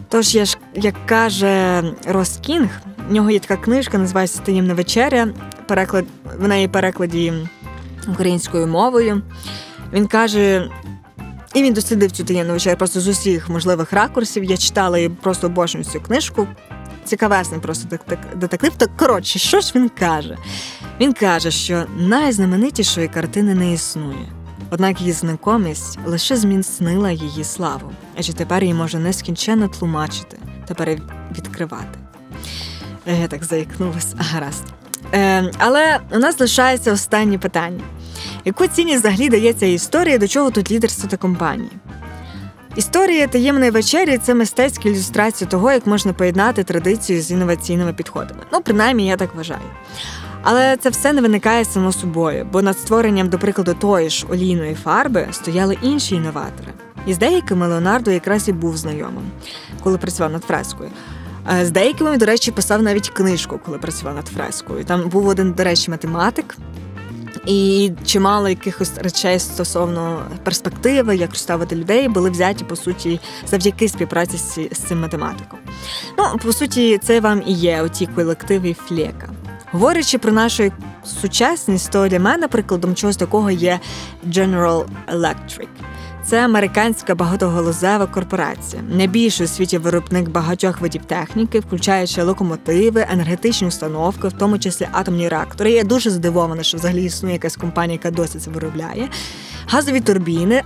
Тож, 0.08 0.34
я 0.34 0.44
ж, 0.44 0.58
як 0.74 0.94
каже 1.06 1.84
Рос 2.06 2.38
Кінг, 2.42 2.80
в 3.08 3.12
нього 3.12 3.30
є 3.30 3.38
така 3.38 3.56
книжка, 3.56 3.98
називається 3.98 4.40
Таємна 4.44 4.74
вечеря. 4.74 5.28
Переклад, 5.66 6.04
в 6.38 6.48
неї 6.48 6.68
перекладі 6.68 7.32
українською 8.08 8.66
мовою. 8.66 9.22
Він 9.92 10.06
каже. 10.06 10.70
І 11.54 11.62
він 11.62 11.74
дослідив 11.74 12.12
цю 12.12 12.24
таємну 12.24 12.52
вечерю 12.52 12.76
просто 12.76 13.00
з 13.00 13.08
усіх 13.08 13.48
можливих 13.48 13.92
ракурсів. 13.92 14.44
Я 14.44 14.56
читала 14.56 14.98
і 14.98 15.08
просто 15.08 15.46
обожнюю 15.46 15.84
цю 15.84 16.00
книжку. 16.00 16.48
Цікавесний 17.04 17.60
просто 17.60 17.98
детектив. 18.34 18.72
Так 18.76 18.96
коротше, 18.96 19.38
що 19.38 19.60
ж 19.60 19.72
він 19.74 19.88
каже? 19.88 20.36
Він 21.00 21.12
каже, 21.12 21.50
що 21.50 21.84
найзнаменитішої 21.96 23.08
картини 23.08 23.54
не 23.54 23.72
існує, 23.72 24.32
однак 24.70 25.00
її 25.00 25.12
знакомість 25.12 25.98
лише 26.06 26.36
зміцнила 26.36 27.10
її 27.10 27.44
славу, 27.44 27.90
адже 28.18 28.32
тепер 28.32 28.62
її 28.62 28.74
може 28.74 28.98
нескінченно 28.98 29.68
тлумачити 29.68 30.38
та 30.66 30.74
перевідкривати. 30.74 31.98
Я 33.06 33.28
так 33.28 33.44
заікнулась, 33.44 34.14
гаразд. 34.16 34.64
Е, 35.14 35.50
Але 35.58 36.00
у 36.10 36.18
нас 36.18 36.40
лишається 36.40 36.92
останнє 36.92 37.38
питання. 37.38 37.84
Яку 38.44 38.66
цінність 38.66 39.00
взагалі 39.00 39.28
дається 39.28 39.66
історія, 39.66 40.18
до 40.18 40.28
чого 40.28 40.50
тут 40.50 40.70
лідерство 40.70 41.08
та 41.08 41.16
компанії? 41.16 41.70
Історія 42.76 43.26
таємної 43.26 43.70
вечері 43.70 44.18
це 44.18 44.34
мистецька 44.34 44.88
ілюстрація 44.88 45.50
того, 45.50 45.72
як 45.72 45.86
можна 45.86 46.12
поєднати 46.12 46.64
традицію 46.64 47.22
з 47.22 47.30
інноваційними 47.30 47.92
підходами. 47.92 48.40
Ну, 48.52 48.60
принаймні, 48.60 49.06
я 49.06 49.16
так 49.16 49.34
вважаю. 49.34 49.60
Але 50.42 50.76
це 50.76 50.90
все 50.90 51.12
не 51.12 51.20
виникає 51.20 51.64
само 51.64 51.92
собою, 51.92 52.48
бо 52.52 52.62
над 52.62 52.78
створенням, 52.78 53.28
до 53.28 53.38
прикладу, 53.38 53.74
тої 53.74 54.10
ж 54.10 54.26
олійної 54.30 54.74
фарби 54.74 55.28
стояли 55.30 55.78
інші 55.82 56.14
інноватори. 56.14 56.72
І 57.06 57.14
з 57.14 57.18
деякими 57.18 57.66
Леонардо 57.66 58.10
якраз 58.10 58.48
і 58.48 58.52
був 58.52 58.76
знайомим, 58.76 59.30
коли 59.82 59.98
працював 59.98 60.32
над 60.32 60.44
фрескою. 60.44 60.90
З 61.62 61.70
деякими, 61.70 62.16
до 62.16 62.26
речі, 62.26 62.50
писав 62.50 62.82
навіть 62.82 63.08
книжку, 63.08 63.60
коли 63.64 63.78
працював 63.78 64.14
над 64.14 64.26
фрескою. 64.26 64.84
Там 64.84 65.08
був 65.08 65.28
один, 65.28 65.52
до 65.52 65.64
речі, 65.64 65.90
математик, 65.90 66.56
І 67.46 67.92
чимало 68.04 68.48
якихось 68.48 68.98
речей 68.98 69.38
стосовно 69.38 70.22
перспективи, 70.42 71.16
як 71.16 71.36
ставити 71.36 71.76
людей, 71.76 72.08
були 72.08 72.30
взяті 72.30 72.64
по 72.64 72.76
суті 72.76 73.20
завдяки 73.46 73.88
співпраці 73.88 74.36
з, 74.72 74.78
цим 74.78 75.00
математиком. 75.00 75.58
Ну, 76.18 76.24
по 76.42 76.52
суті, 76.52 76.98
це 76.98 77.20
вам 77.20 77.42
і 77.46 77.52
є 77.52 77.82
оті 77.82 78.06
колективи 78.06 78.74
Флека. 78.74 79.28
Говорячи 79.72 80.18
про 80.18 80.32
нашу 80.32 80.72
сучасність, 81.20 81.90
то 81.90 82.08
для 82.08 82.20
мене 82.20 82.48
прикладом 82.48 82.94
чогось 82.94 83.16
такого 83.16 83.50
є 83.50 83.80
General 84.28 84.84
Electric. 85.12 85.68
Це 86.28 86.44
американська 86.44 87.14
багатоголозева 87.14 88.06
корпорація, 88.06 88.82
найбільший 88.82 89.46
у 89.46 89.48
світі 89.48 89.78
виробник 89.78 90.28
багатьох 90.28 90.80
видів 90.80 91.04
техніки, 91.04 91.60
включаючи 91.60 92.22
локомотиви, 92.22 93.06
енергетичні 93.12 93.68
установки, 93.68 94.28
в 94.28 94.32
тому 94.32 94.58
числі 94.58 94.88
атомні 94.92 95.28
реактори. 95.28 95.70
Я 95.70 95.84
дуже 95.84 96.10
здивована, 96.10 96.62
що 96.62 96.78
взагалі 96.78 97.04
існує 97.04 97.34
якась 97.34 97.56
компанія, 97.56 97.92
яка 98.02 98.16
досі 98.16 98.38
це 98.38 98.50
виробляє. 98.50 99.08
Газові 99.66 100.00
турбіни, 100.00 100.62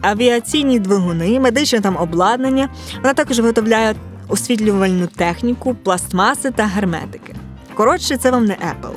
авіаційні 0.00 0.78
двигуни, 0.78 1.40
медичне 1.40 1.80
там 1.80 1.96
обладнання. 1.96 2.68
Вона 2.96 3.14
також 3.14 3.38
виготовляє 3.40 3.94
освітлювальну 4.28 5.06
техніку, 5.06 5.74
пластмаси 5.74 6.50
та 6.50 6.64
герметики. 6.66 7.34
Коротше, 7.74 8.16
це 8.16 8.30
вам 8.30 8.44
не 8.44 8.54
Apple. 8.54 8.94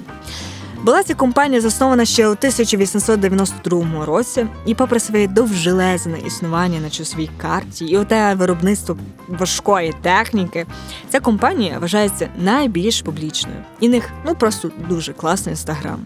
Була 0.88 1.04
ця 1.04 1.16
компанія 1.16 1.62
заснована 1.62 2.06
ще 2.06 2.28
у 2.28 2.32
1892 2.32 4.06
році, 4.06 4.48
і, 4.66 4.76
попри 4.76 5.00
своє 5.00 5.28
довжелезне 5.28 6.20
існування 6.28 6.80
на 6.80 6.90
часовій 6.90 7.30
карті 7.38 7.86
і 7.86 7.98
оте 7.98 8.34
виробництво 8.34 8.98
важкої 9.28 9.94
техніки, 10.02 10.66
ця 11.10 11.20
компанія 11.20 11.80
вважається 11.80 12.30
найбільш 12.38 13.02
публічною. 13.02 13.58
І 13.80 13.90
них 13.90 14.10
ну 14.26 14.36
просто 14.36 14.72
дуже 14.90 15.14
класний 15.14 15.54
інстаграм. 15.54 16.00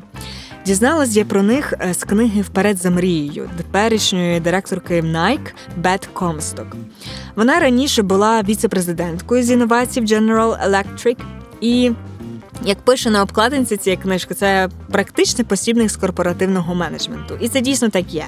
Дізналась 0.65 1.15
я 1.15 1.26
про 1.26 1.44
них 1.44 1.74
е, 1.82 1.94
з 1.94 2.04
книги 2.04 2.41
Вперед 2.41 2.78
за 2.78 2.89
мрією 2.89 3.50
теперішньої 3.58 4.39
директорки 4.39 5.02
Nike 5.02 5.54
Бет 5.78 6.10
Комсток. 6.13 6.67
Вона 7.36 7.60
раніше 7.60 8.02
була 8.02 8.41
віце-президенткою 8.41 9.44
з 9.44 9.52
інновацій 9.52 10.02
в 10.02 10.04
General 10.04 10.70
Electric 10.70 11.17
і 11.62 11.91
як 12.65 12.82
пише 12.82 13.10
на 13.10 13.21
обкладинці 13.21 13.78
цієї 13.78 14.02
книжки, 14.02 14.34
це 14.34 14.69
практичний 14.91 15.45
посібник 15.45 15.89
з 15.89 15.97
корпоративного 15.97 16.76
менеджменту. 16.76 17.38
І 17.41 17.50
це 17.50 17.62
дійсно 17.62 17.89
так 17.89 18.13
є. 18.13 18.28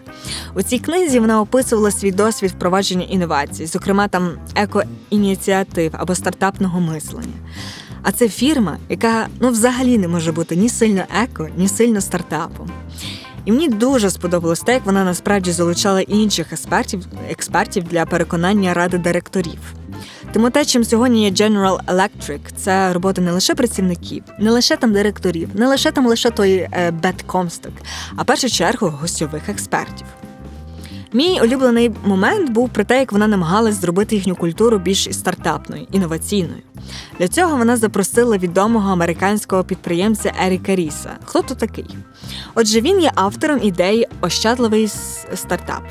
У 0.55 0.61
цій 0.61 0.79
книзі 0.79 1.19
вона 1.19 1.41
описувала 1.41 1.91
свій 1.91 2.11
досвід 2.11 2.51
впровадження 2.51 3.05
інновацій, 3.05 3.65
зокрема 3.65 4.07
там 4.07 4.31
еко-ініціатив 4.55 5.91
або 5.93 6.15
стартапного 6.15 6.79
мислення. 6.79 7.33
А 8.03 8.11
це 8.11 8.29
фірма, 8.29 8.77
яка 8.89 9.27
ну 9.39 9.49
взагалі 9.49 9.97
не 9.97 10.07
може 10.07 10.31
бути 10.31 10.55
ні 10.55 10.69
сильно 10.69 11.03
еко, 11.23 11.47
ні 11.57 11.67
сильно 11.67 12.01
стартапом. 12.01 12.69
І 13.45 13.51
мені 13.51 13.67
дуже 13.67 14.09
сподобалось 14.09 14.59
те, 14.59 14.73
як 14.73 14.85
вона 14.85 15.03
насправді 15.03 15.51
залучала 15.51 16.01
інших 16.01 16.53
експертів 16.53 17.05
експертів 17.29 17.83
для 17.83 18.05
переконання 18.05 18.73
ради 18.73 18.97
директорів. 18.97 19.59
Тому 20.33 20.49
те, 20.49 20.65
чим 20.65 20.83
сьогодні 20.83 21.23
є 21.23 21.31
General 21.31 21.79
Electric, 21.85 22.39
це 22.55 22.93
робота 22.93 23.21
не 23.21 23.31
лише 23.31 23.55
працівників, 23.55 24.23
не 24.39 24.51
лише 24.51 24.77
там 24.77 24.93
директорів, 24.93 25.49
не 25.53 25.67
лише 25.67 25.91
там 25.91 26.07
лише 26.07 26.29
той 26.29 26.67
Бет 27.03 27.21
Комсток, 27.21 27.73
а 28.15 28.21
в 28.21 28.25
першу 28.25 28.49
чергу 28.49 28.87
гостьових 28.87 29.49
експертів. 29.49 30.07
Мій 31.13 31.39
улюблений 31.41 31.91
момент 32.05 32.49
був 32.49 32.69
про 32.69 32.83
те, 32.83 32.99
як 32.99 33.11
вона 33.11 33.27
намагалась 33.27 33.81
зробити 33.81 34.15
їхню 34.15 34.35
культуру 34.35 34.77
більш 34.77 35.07
стартапною, 35.11 35.87
інноваційною. 35.91 36.61
Для 37.19 37.27
цього 37.27 37.57
вона 37.57 37.77
запросила 37.77 38.37
відомого 38.37 38.91
американського 38.91 39.63
підприємця 39.63 40.33
Еріка 40.45 40.75
Ріса. 40.75 41.11
Хто 41.25 41.41
то 41.41 41.55
такий? 41.55 41.97
Отже, 42.55 42.81
він 42.81 42.99
є 42.99 43.11
автором 43.15 43.59
ідеї 43.63 44.07
Ощадливий 44.21 44.87
стартап. 45.35 45.83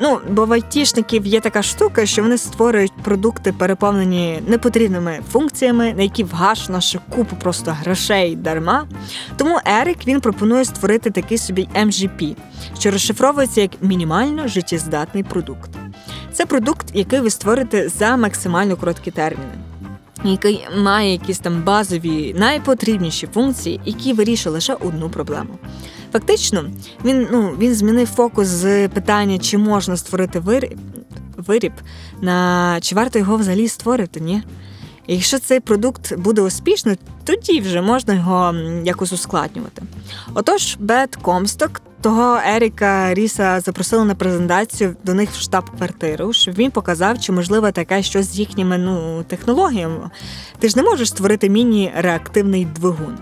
Ну, 0.00 0.20
бо 0.28 0.46
в 0.46 0.52
айтішників 0.52 1.26
є 1.26 1.40
така 1.40 1.62
штука, 1.62 2.06
що 2.06 2.22
вони 2.22 2.38
створюють 2.38 2.92
продукти, 3.02 3.52
переповнені 3.52 4.42
непотрібними 4.46 5.20
функціями, 5.32 5.94
на 5.94 6.02
які 6.02 6.24
вгашено 6.24 6.80
ще 6.80 6.98
купу 7.08 7.36
просто 7.36 7.76
грошей 7.80 8.36
дарма. 8.36 8.86
Тому 9.36 9.58
Ерик 9.64 10.06
він 10.06 10.20
пропонує 10.20 10.64
створити 10.64 11.10
такий 11.10 11.38
собі 11.38 11.68
MGP, 11.76 12.36
що 12.78 12.90
розшифровується 12.90 13.60
як 13.60 13.70
мінімально 13.80 14.48
життєздатний 14.48 15.22
продукт. 15.22 15.70
Це 16.32 16.46
продукт, 16.46 16.86
який 16.94 17.20
ви 17.20 17.30
створите 17.30 17.88
за 17.88 18.16
максимально 18.16 18.76
короткі 18.76 19.10
терміни. 19.10 19.52
Який 20.24 20.66
має 20.76 21.12
якісь 21.12 21.38
там 21.38 21.62
базові 21.62 22.34
найпотрібніші 22.38 23.26
функції, 23.26 23.80
які 23.84 24.12
вирішує 24.12 24.52
лише 24.52 24.74
одну 24.74 25.10
проблему. 25.10 25.58
Фактично, 26.12 26.64
він 27.04 27.28
ну, 27.32 27.54
він 27.58 27.74
змінив 27.74 28.08
фокус 28.08 28.46
з 28.46 28.88
питання, 28.88 29.38
чи 29.38 29.58
можна 29.58 29.96
створити 29.96 30.38
виріб, 30.38 30.78
виріб 31.36 31.72
на 32.20 32.78
чи 32.80 32.94
варто 32.94 33.18
його 33.18 33.36
взагалі 33.36 33.68
створити, 33.68 34.20
ні? 34.20 34.42
Якщо 35.06 35.38
цей 35.38 35.60
продукт 35.60 36.16
буде 36.16 36.42
успішним, 36.42 36.96
тоді 37.24 37.60
вже 37.60 37.82
можна 37.82 38.14
його 38.14 38.54
якось 38.84 39.12
ускладнювати. 39.12 39.82
Отож, 40.34 40.76
Бет 40.80 41.16
Комсток, 41.16 41.82
того 42.00 42.38
Еріка 42.46 43.14
Ріса 43.14 43.60
запросили 43.60 44.04
на 44.04 44.14
презентацію 44.14 44.96
до 45.04 45.14
них 45.14 45.30
в 45.30 45.40
штаб-квартиру, 45.40 46.32
щоб 46.32 46.54
він 46.54 46.70
показав, 46.70 47.20
чи 47.20 47.32
можливо 47.32 47.70
таке 47.70 48.02
щось 48.02 48.26
з 48.26 48.38
їхніми 48.38 48.78
ну, 48.78 49.24
технологіями. 49.28 50.10
Ти 50.58 50.68
ж 50.68 50.76
не 50.76 50.82
можеш 50.82 51.08
створити 51.08 51.48
міні-реактивний 51.48 52.64
двигун. 52.64 53.18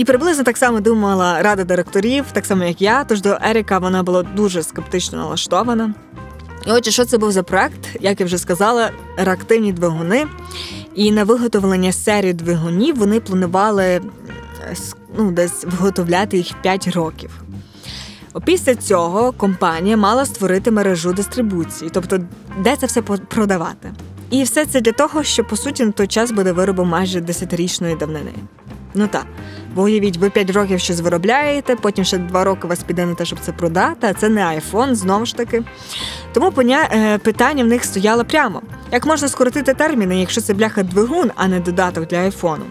І 0.00 0.04
приблизно 0.04 0.44
так 0.44 0.56
само 0.56 0.80
думала 0.80 1.42
рада 1.42 1.64
директорів, 1.64 2.24
так 2.32 2.46
само 2.46 2.64
як 2.64 2.82
я. 2.82 3.04
Тож 3.04 3.20
до 3.20 3.38
Еріка 3.42 3.78
вона 3.78 4.02
була 4.02 4.22
дуже 4.22 4.62
скептично 4.62 5.18
налаштована. 5.18 5.94
І 6.66 6.70
отже, 6.70 6.90
що 6.90 7.04
це 7.04 7.18
був 7.18 7.32
за 7.32 7.42
проект, 7.42 7.96
як 8.00 8.20
я 8.20 8.26
вже 8.26 8.38
сказала, 8.38 8.90
реактивні 9.16 9.72
двигуни. 9.72 10.26
І 10.94 11.12
на 11.12 11.24
виготовлення 11.24 11.92
серії 11.92 12.32
двигунів 12.32 12.96
вони 12.96 13.20
планували 13.20 14.00
ну, 15.18 15.32
десь 15.32 15.64
виготовляти 15.64 16.36
їх 16.36 16.54
5 16.62 16.88
років. 16.88 17.42
Після 18.44 18.74
цього 18.74 19.32
компанія 19.32 19.96
мала 19.96 20.24
створити 20.24 20.70
мережу 20.70 21.12
дистрибуції, 21.12 21.90
тобто 21.94 22.20
де 22.58 22.76
це 22.76 22.86
все 22.86 23.02
продавати. 23.02 23.92
І 24.30 24.42
все 24.42 24.66
це 24.66 24.80
для 24.80 24.92
того, 24.92 25.22
що 25.22 25.44
по 25.44 25.56
суті 25.56 25.84
на 25.84 25.92
той 25.92 26.06
час 26.06 26.30
буде 26.30 26.52
виробом 26.52 26.88
майже 26.88 27.20
десятирічної 27.20 27.96
давнини. 27.96 28.32
Ну 28.94 29.06
так. 29.06 29.26
Бо 29.74 29.82
уявіть, 29.82 30.16
ви 30.16 30.30
5 30.30 30.50
років 30.50 30.80
щось 30.80 31.00
виробляєте, 31.00 31.76
потім 31.76 32.04
ще 32.04 32.18
2 32.18 32.44
роки 32.44 32.66
вас 32.66 32.82
піде 32.82 33.06
на 33.06 33.14
те, 33.14 33.24
щоб 33.24 33.38
це 33.40 33.52
продати, 33.52 34.06
а 34.06 34.14
це 34.14 34.28
не 34.28 34.44
айфон, 34.44 34.94
знову 34.94 35.26
ж 35.26 35.36
таки. 35.36 35.62
Тому. 36.32 36.52
Е, 36.70 37.18
питання 37.18 37.64
в 37.64 37.66
них 37.66 37.84
стояло 37.84 38.24
прямо: 38.24 38.62
як 38.92 39.06
можна 39.06 39.28
скоротити 39.28 39.74
терміни, 39.74 40.20
якщо 40.20 40.40
це 40.40 40.54
бляха 40.54 40.82
двигун, 40.82 41.30
а 41.36 41.48
не 41.48 41.60
додаток 41.60 42.06
для 42.06 42.16
айфону? 42.16 42.64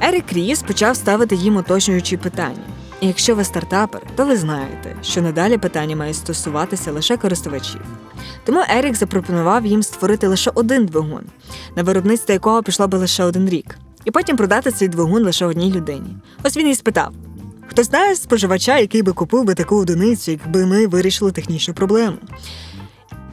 Ерік 0.00 0.32
Ріс 0.32 0.62
почав 0.62 0.96
ставити 0.96 1.34
їм 1.34 1.56
уточнюючі 1.56 2.16
питання. 2.16 2.64
І 3.00 3.06
якщо 3.06 3.34
ви 3.34 3.44
стартапер, 3.44 4.00
то 4.16 4.26
ви 4.26 4.36
знаєте, 4.36 4.96
що 5.02 5.22
надалі 5.22 5.58
питання 5.58 5.96
має 5.96 6.14
стосуватися 6.14 6.92
лише 6.92 7.16
користувачів. 7.16 7.80
Тому 8.44 8.62
Ерік 8.68 8.94
запропонував 8.94 9.66
їм 9.66 9.82
створити 9.82 10.26
лише 10.26 10.50
один 10.54 10.86
двигун, 10.86 11.24
на 11.76 11.82
виробництво 11.82 12.32
якого 12.32 12.62
пішло 12.62 12.88
би 12.88 12.98
лише 12.98 13.24
один 13.24 13.48
рік 13.48 13.76
і 14.04 14.10
потім 14.10 14.36
продати 14.36 14.70
цей 14.70 14.88
двигун 14.88 15.22
лише 15.22 15.46
одній 15.46 15.72
людині. 15.72 16.16
Ось 16.42 16.56
він 16.56 16.68
і 16.68 16.74
спитав: 16.74 17.12
хто 17.66 17.82
знає 17.82 18.16
споживача, 18.16 18.78
який 18.78 19.02
би 19.02 19.12
купив 19.12 19.44
би 19.44 19.54
таку 19.54 19.76
одиницю, 19.76 20.30
якби 20.30 20.66
ми 20.66 20.86
вирішили 20.86 21.32
технічну 21.32 21.74
проблему? 21.74 22.16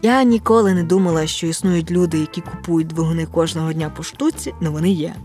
Я 0.02 0.24
ніколи 0.24 0.74
не 0.74 0.84
думала, 0.84 1.28
що 1.28 1.48
існують 1.48 1.92
люди, 1.92 2.18
які 2.20 2.42
купують 2.42 2.88
двигуни 2.88 3.26
кожного 3.26 3.74
дня 3.74 3.92
по 3.98 4.04
штуці, 4.04 4.54
але 4.62 4.70
вони 4.70 4.90
є. 4.90 5.16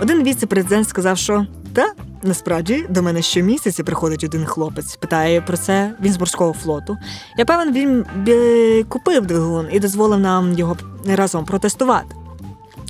Один 0.00 0.22
віце-президент 0.22 0.88
сказав, 0.88 1.18
що 1.18 1.46
та 1.72 1.92
насправді 2.22 2.86
до 2.88 3.02
мене 3.02 3.22
щомісяця 3.22 3.84
приходить 3.84 4.24
один 4.24 4.44
хлопець, 4.44 4.96
питає 4.96 5.40
про 5.40 5.56
це, 5.56 5.94
він 6.00 6.12
з 6.12 6.18
морського 6.18 6.52
флоту. 6.52 6.96
Я 7.38 7.44
певен, 7.44 7.72
він 7.72 8.04
купив 8.88 9.26
двигун 9.26 9.66
і 9.72 9.80
дозволив 9.80 10.20
нам 10.20 10.52
його 10.52 10.76
разом 11.06 11.44
протестувати. 11.44 12.16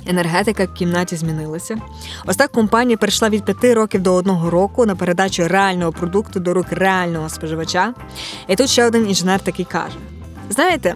Енергетика 0.07 0.65
в 0.65 0.73
кімнаті 0.73 1.15
змінилася. 1.15 1.77
Ось 2.25 2.35
так 2.35 2.51
компанія 2.51 2.97
перейшла 2.97 3.29
від 3.29 3.45
п'яти 3.45 3.73
років 3.73 4.01
до 4.01 4.13
одного 4.13 4.49
року 4.49 4.85
на 4.85 4.95
передачу 4.95 5.47
реального 5.47 5.91
продукту 5.91 6.39
до 6.39 6.53
рук 6.53 6.65
реального 6.71 7.29
споживача. 7.29 7.93
І 8.47 8.55
тут 8.55 8.69
ще 8.69 8.85
один 8.87 9.07
інженер 9.07 9.39
такий 9.39 9.65
каже: 9.65 9.95
знаєте, 10.49 10.95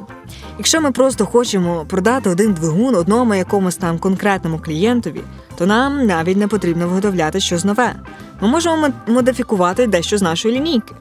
якщо 0.57 0.81
ми 0.81 0.91
просто 0.91 1.25
хочемо 1.25 1.85
продати 1.85 2.29
один 2.29 2.53
двигун 2.53 2.95
одному 2.95 3.35
якомусь 3.35 3.75
там 3.75 3.99
конкретному 3.99 4.59
клієнтові, 4.59 5.21
то 5.57 5.65
нам 5.65 6.05
навіть 6.05 6.37
не 6.37 6.47
потрібно 6.47 6.87
виготовляти 6.87 7.39
щось 7.39 7.65
нове. 7.65 7.95
Ми 8.41 8.47
можемо 8.47 8.87
модифікувати 9.07 9.87
дещо 9.87 10.17
з 10.17 10.21
нашої 10.21 10.55
лінійки. 10.55 10.95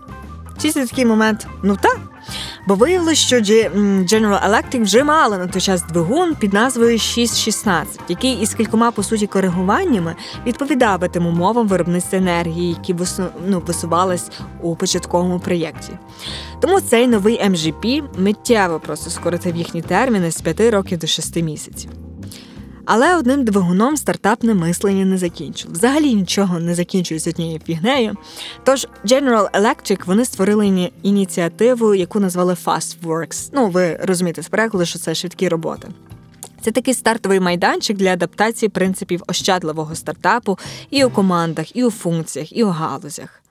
Чисто 0.62 0.86
такий 0.86 1.06
момент, 1.06 1.46
ну 1.62 1.76
так. 1.76 1.98
Бо 2.66 2.74
виявилось, 2.74 3.18
що 3.18 3.36
General 3.36 4.50
Electric 4.50 4.82
вже 4.82 5.04
мала 5.04 5.38
на 5.38 5.46
той 5.46 5.62
час 5.62 5.82
двигун 5.82 6.34
під 6.34 6.52
назвою 6.52 6.98
616, 6.98 8.00
який 8.08 8.32
із 8.34 8.54
кількома 8.54 8.90
по 8.90 9.02
суті 9.02 9.26
коригуваннями 9.26 10.14
відповідав 10.46 11.00
би 11.00 11.08
тим 11.08 11.26
умовам 11.26 11.68
виробництва 11.68 12.18
енергії, 12.18 12.68
які 12.68 12.94
ну, 13.46 13.62
висувались 13.66 14.30
у 14.62 14.76
початковому 14.76 15.40
проєкті. 15.40 15.92
Тому 16.60 16.80
цей 16.80 17.06
новий 17.06 17.42
MGP 17.44 18.02
миттєво 18.18 18.80
просто 18.80 19.10
скоротив 19.10 19.56
їхні 19.56 19.82
терміни 19.82 20.30
з 20.30 20.40
5 20.40 20.60
років 20.60 20.98
до 20.98 21.06
6 21.06 21.36
місяців. 21.36 21.90
Але 22.86 23.16
одним 23.16 23.44
двигуном 23.44 23.96
стартапне 23.96 24.54
мислення 24.54 25.04
не 25.04 25.18
закінчило. 25.18 25.74
Взагалі 25.74 26.14
нічого 26.14 26.58
не 26.58 26.74
закінчується 26.74 27.30
однією 27.30 27.60
фігнею. 27.66 28.16
Тож 28.64 28.86
General 29.04 29.50
Electric 29.50 30.06
вони 30.06 30.24
створили 30.24 30.90
ініціативу, 31.02 31.94
яку 31.94 32.20
назвали 32.20 32.56
Fast 32.64 32.96
Works. 33.02 33.50
Ну, 33.52 33.68
ви 33.68 33.96
розумієте 34.02 34.42
з 34.42 34.48
перекладу, 34.48 34.86
що 34.86 34.98
це 34.98 35.14
швидкі 35.14 35.48
роботи. 35.48 35.88
Це 36.60 36.70
такий 36.70 36.94
стартовий 36.94 37.40
майданчик 37.40 37.96
для 37.96 38.12
адаптації 38.12 38.68
принципів 38.68 39.22
ощадливого 39.26 39.94
стартапу 39.94 40.58
і 40.90 41.04
у 41.04 41.10
командах, 41.10 41.76
і 41.76 41.84
у 41.84 41.90
функціях, 41.90 42.56
і 42.56 42.64
у 42.64 42.68
галузях. 42.68 43.42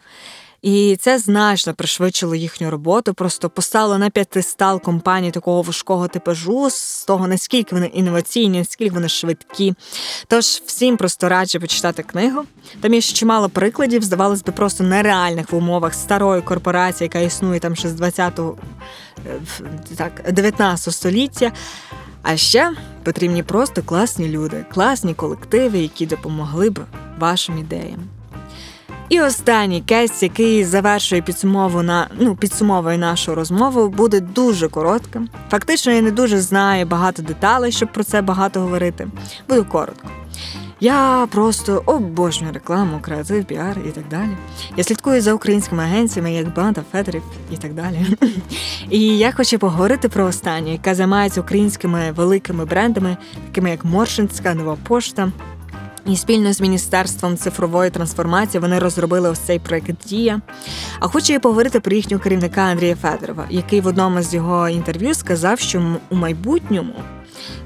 І 0.65 0.97
це 0.99 1.19
значно 1.19 1.73
пришвидшило 1.73 2.35
їхню 2.35 2.69
роботу, 2.69 3.13
просто 3.13 3.49
поставило 3.49 3.97
на 3.97 4.09
п'ятистал 4.09 4.81
компаній 4.81 5.31
такого 5.31 5.61
важкого 5.61 6.07
типажу, 6.07 6.69
з 6.69 7.05
того 7.05 7.27
наскільки 7.27 7.75
вони 7.75 7.87
інноваційні, 7.87 8.59
наскільки 8.59 8.93
вони 8.93 9.09
швидкі. 9.09 9.73
Тож 10.27 10.45
всім 10.45 10.97
просто 10.97 11.29
раджу 11.29 11.59
почитати 11.59 12.03
книгу. 12.03 12.43
Там 12.81 12.93
є 12.93 13.01
ще 13.01 13.15
чимало 13.15 13.49
прикладів, 13.49 14.03
здавалось 14.03 14.43
би, 14.43 14.51
просто 14.51 14.83
нереальних 14.83 15.51
в 15.51 15.55
умовах 15.55 15.93
старої 15.93 16.41
корпорації, 16.41 17.05
яка 17.05 17.19
існує 17.19 17.59
там 17.59 17.75
ще 17.75 17.89
з 17.89 18.01
20-го, 18.01 18.57
е, 19.27 19.39
так, 19.97 20.31
19 20.31 20.93
століття. 20.93 21.51
А 22.23 22.37
ще 22.37 22.71
потрібні 23.03 23.43
просто 23.43 23.83
класні 23.83 24.27
люди, 24.27 24.65
класні 24.73 25.13
колективи, 25.13 25.79
які 25.79 26.05
допомогли 26.05 26.69
б 26.69 26.79
вашим 27.19 27.57
ідеям. 27.57 28.14
І 29.09 29.21
останній 29.21 29.81
кейс, 29.81 30.23
який 30.23 30.63
завершує 30.63 31.21
підсумову 31.21 31.83
на 31.83 32.07
ну 32.19 32.35
підсумовує 32.35 32.97
нашу 32.97 33.35
розмову, 33.35 33.89
буде 33.89 34.19
дуже 34.19 34.69
коротким. 34.69 35.29
Фактично, 35.49 35.91
я 35.91 36.01
не 36.01 36.11
дуже 36.11 36.41
знаю 36.41 36.85
багато 36.85 37.21
деталей, 37.21 37.71
щоб 37.71 37.91
про 37.93 38.03
це 38.03 38.21
багато 38.21 38.59
говорити. 38.59 39.07
Буду 39.49 39.65
коротко. 39.65 40.07
Я 40.79 41.27
просто 41.31 41.83
обожнюю 41.85 42.53
рекламу, 42.53 42.99
креатив, 43.01 43.45
піар 43.45 43.77
і 43.87 43.91
так 43.91 44.03
далі. 44.09 44.29
Я 44.77 44.83
слідкую 44.83 45.21
за 45.21 45.33
українськими 45.33 45.83
агенціями, 45.83 46.33
як 46.33 46.53
Банда, 46.53 46.81
Федорів 46.91 47.23
і 47.51 47.57
так 47.57 47.73
далі. 47.73 48.05
І 48.89 49.17
я 49.17 49.31
хочу 49.31 49.59
поговорити 49.59 50.09
про 50.09 50.25
останню, 50.25 50.71
яка 50.71 50.95
займається 50.95 51.41
українськими 51.41 52.11
великими 52.11 52.65
брендами, 52.65 53.17
такими 53.47 53.69
як 53.69 53.85
Моршинська, 53.85 54.53
Нова 54.53 54.77
Пошта. 54.87 55.31
І 56.05 56.15
спільно 56.15 56.53
з 56.53 56.61
міністерством 56.61 57.37
цифрової 57.37 57.89
трансформації 57.89 58.61
вони 58.61 58.79
розробили 58.79 59.29
ось 59.29 59.39
цей 59.39 59.59
проект 59.59 60.07
Дія. 60.07 60.41
А 60.99 61.07
хочу 61.07 61.33
я 61.33 61.39
поговорити 61.39 61.79
про 61.79 61.95
їхнього 61.95 62.23
керівника 62.23 62.61
Андрія 62.61 62.95
Федоріва, 62.95 63.45
який 63.49 63.81
в 63.81 63.87
одному 63.87 64.21
з 64.21 64.33
його 64.33 64.69
інтерв'ю 64.69 65.13
сказав, 65.13 65.59
що 65.59 65.97
у 66.09 66.15
майбутньому 66.15 66.93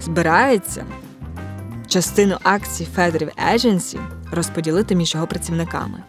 збирається 0.02 0.86
частину 1.88 2.38
акцій 2.43 2.88
Федорів 2.95 3.30
Agency 3.54 3.97
розподілити 4.32 4.95
між 4.95 5.13
його 5.13 5.28
працівниками. 5.28 6.04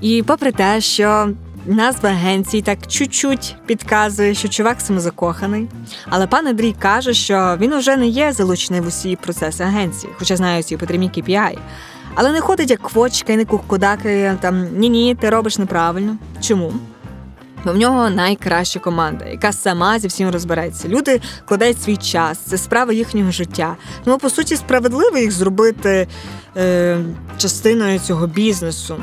І 0.00 0.22
попри 0.22 0.52
те, 0.52 0.80
що 0.80 1.30
Назва 1.66 2.08
агенції 2.08 2.62
так 2.62 2.86
чуть-чуть 2.86 3.56
підказує, 3.66 4.34
що 4.34 4.48
чувак 4.48 4.80
самозакоханий. 4.80 5.68
Але 6.08 6.26
пан 6.26 6.46
Андрій 6.46 6.74
каже, 6.78 7.14
що 7.14 7.56
він 7.60 7.76
вже 7.76 7.96
не 7.96 8.06
є 8.06 8.32
залучений 8.32 8.80
в 8.80 8.86
усі 8.86 9.16
процеси 9.16 9.64
агенції, 9.64 10.12
хоча 10.18 10.36
знає 10.36 10.62
ці 10.62 10.76
потрібні 10.76 11.10
KPI. 11.10 11.58
Але 12.14 12.32
не 12.32 12.40
ходить 12.40 12.70
як 12.70 12.82
квочка 12.82 13.32
і 13.32 13.36
не 13.36 13.44
куккудакає 13.44 14.36
там 14.40 14.78
ні-ні, 14.78 15.14
ти 15.14 15.30
робиш 15.30 15.58
неправильно. 15.58 16.16
Чому? 16.40 16.72
Бо 17.64 17.72
в 17.72 17.76
нього 17.76 18.10
найкраща 18.10 18.80
команда, 18.80 19.24
яка 19.24 19.52
сама 19.52 19.98
зі 19.98 20.08
всім 20.08 20.30
розбереться. 20.30 20.88
Люди 20.88 21.20
кладають 21.44 21.82
свій 21.82 21.96
час, 21.96 22.38
це 22.38 22.58
справа 22.58 22.92
їхнього 22.92 23.30
життя. 23.30 23.76
Ну, 24.06 24.18
по 24.18 24.30
суті, 24.30 24.56
справедливо 24.56 25.18
їх 25.18 25.32
зробити 25.32 26.08
е, 26.56 26.98
частиною 27.38 27.98
цього 27.98 28.26
бізнесу. 28.26 28.96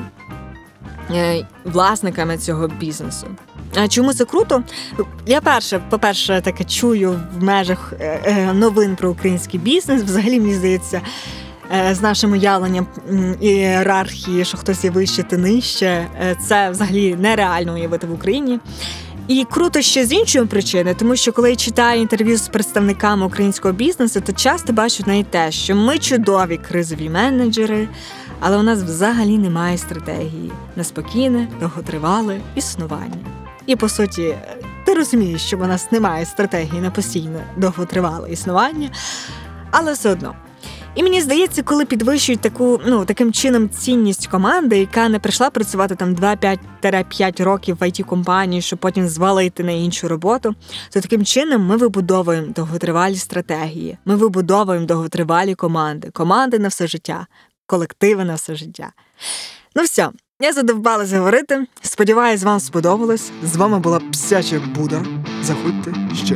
Е, 1.15 1.45
власниками 1.65 2.37
цього 2.37 2.67
бізнесу. 2.67 3.27
А 3.75 3.87
чому 3.87 4.13
це 4.13 4.25
круто? 4.25 4.63
Я 5.25 5.41
перше, 5.41 5.81
по-перше, 5.89 6.41
таке 6.41 6.63
чую 6.63 7.19
в 7.39 7.43
межах 7.43 7.93
е, 7.99 8.21
е, 8.25 8.53
новин 8.53 8.95
про 8.95 9.09
український 9.09 9.59
бізнес. 9.59 10.03
Взагалі, 10.03 10.39
мені 10.39 10.53
здається, 10.53 11.01
з 11.91 12.01
нашим 12.01 12.31
уявленням 12.31 12.87
ієрархії, 13.41 14.45
що 14.45 14.57
хтось 14.57 14.83
є 14.83 14.89
вище, 14.89 15.23
ти 15.23 15.37
нижче, 15.37 16.07
це 16.47 16.69
взагалі 16.69 17.15
нереально 17.15 17.73
уявити 17.73 18.07
в 18.07 18.13
Україні. 18.13 18.59
І 19.27 19.45
круто 19.51 19.81
ще 19.81 20.05
з 20.05 20.11
іншої 20.13 20.45
причини, 20.45 20.93
тому 20.93 21.15
що 21.15 21.31
коли 21.31 21.49
я 21.49 21.55
читаю 21.55 22.01
інтерв'ю 22.01 22.37
з 22.37 22.47
представниками 22.47 23.25
українського 23.25 23.73
бізнесу, 23.73 24.21
то 24.25 24.33
часто 24.33 24.73
бачу 24.73 25.03
навіть 25.07 25.31
те, 25.31 25.51
що 25.51 25.75
ми 25.75 25.97
чудові 25.97 26.57
кризові 26.57 27.09
менеджери, 27.09 27.87
але 28.39 28.57
у 28.57 28.63
нас 28.63 28.83
взагалі 28.83 29.37
немає 29.37 29.77
стратегії 29.77 30.51
на 30.75 30.83
спокійне, 30.83 31.47
довготривале 31.59 32.39
існування. 32.55 33.17
І 33.65 33.75
по 33.75 33.89
суті, 33.89 34.35
ти 34.85 34.93
розумієш, 34.93 35.41
що 35.41 35.57
у 35.57 35.65
нас 35.65 35.91
немає 35.91 36.25
стратегії 36.25 36.81
на 36.81 36.91
постійне 36.91 37.43
довготривале 37.57 38.31
існування, 38.31 38.89
але 39.71 39.93
все 39.93 40.09
одно. 40.09 40.35
І 40.95 41.03
мені 41.03 41.21
здається, 41.21 41.63
коли 41.63 41.85
підвищують 41.85 42.41
таку, 42.41 42.81
ну 42.85 43.05
таким 43.05 43.33
чином 43.33 43.69
цінність 43.69 44.27
команди, 44.27 44.79
яка 44.79 45.09
не 45.09 45.19
прийшла 45.19 45.49
працювати 45.49 45.95
там 45.95 46.15
2-5 46.15 47.43
років 47.43 47.77
в 47.79 47.83
it 47.83 48.03
компанії, 48.03 48.61
щоб 48.61 48.79
потім 48.79 49.07
звалити 49.07 49.63
на 49.63 49.71
іншу 49.71 50.07
роботу, 50.07 50.55
то 50.93 51.01
таким 51.01 51.25
чином 51.25 51.65
ми 51.65 51.77
вибудовуємо 51.77 52.47
довготривалі 52.55 53.15
стратегії, 53.15 53.97
ми 54.05 54.15
вибудовуємо 54.15 54.85
довготривалі 54.85 55.55
команди, 55.55 56.09
команди 56.11 56.59
на 56.59 56.67
все 56.67 56.87
життя, 56.87 57.27
колективи 57.69 58.25
на 58.25 58.35
все 58.35 58.55
життя. 58.55 58.91
Ну 59.75 59.83
все, 59.83 60.09
я 60.39 60.53
задовбалась 60.53 61.11
говорити. 61.13 61.65
Сподіваюсь, 61.81 62.43
вам 62.43 62.59
сподобалось. 62.59 63.31
З 63.43 63.55
вами 63.55 63.79
була 63.79 63.99
Псяча 63.99 64.59
Буда. 64.59 65.05
Заходьте 65.43 65.93
ще. 66.25 66.35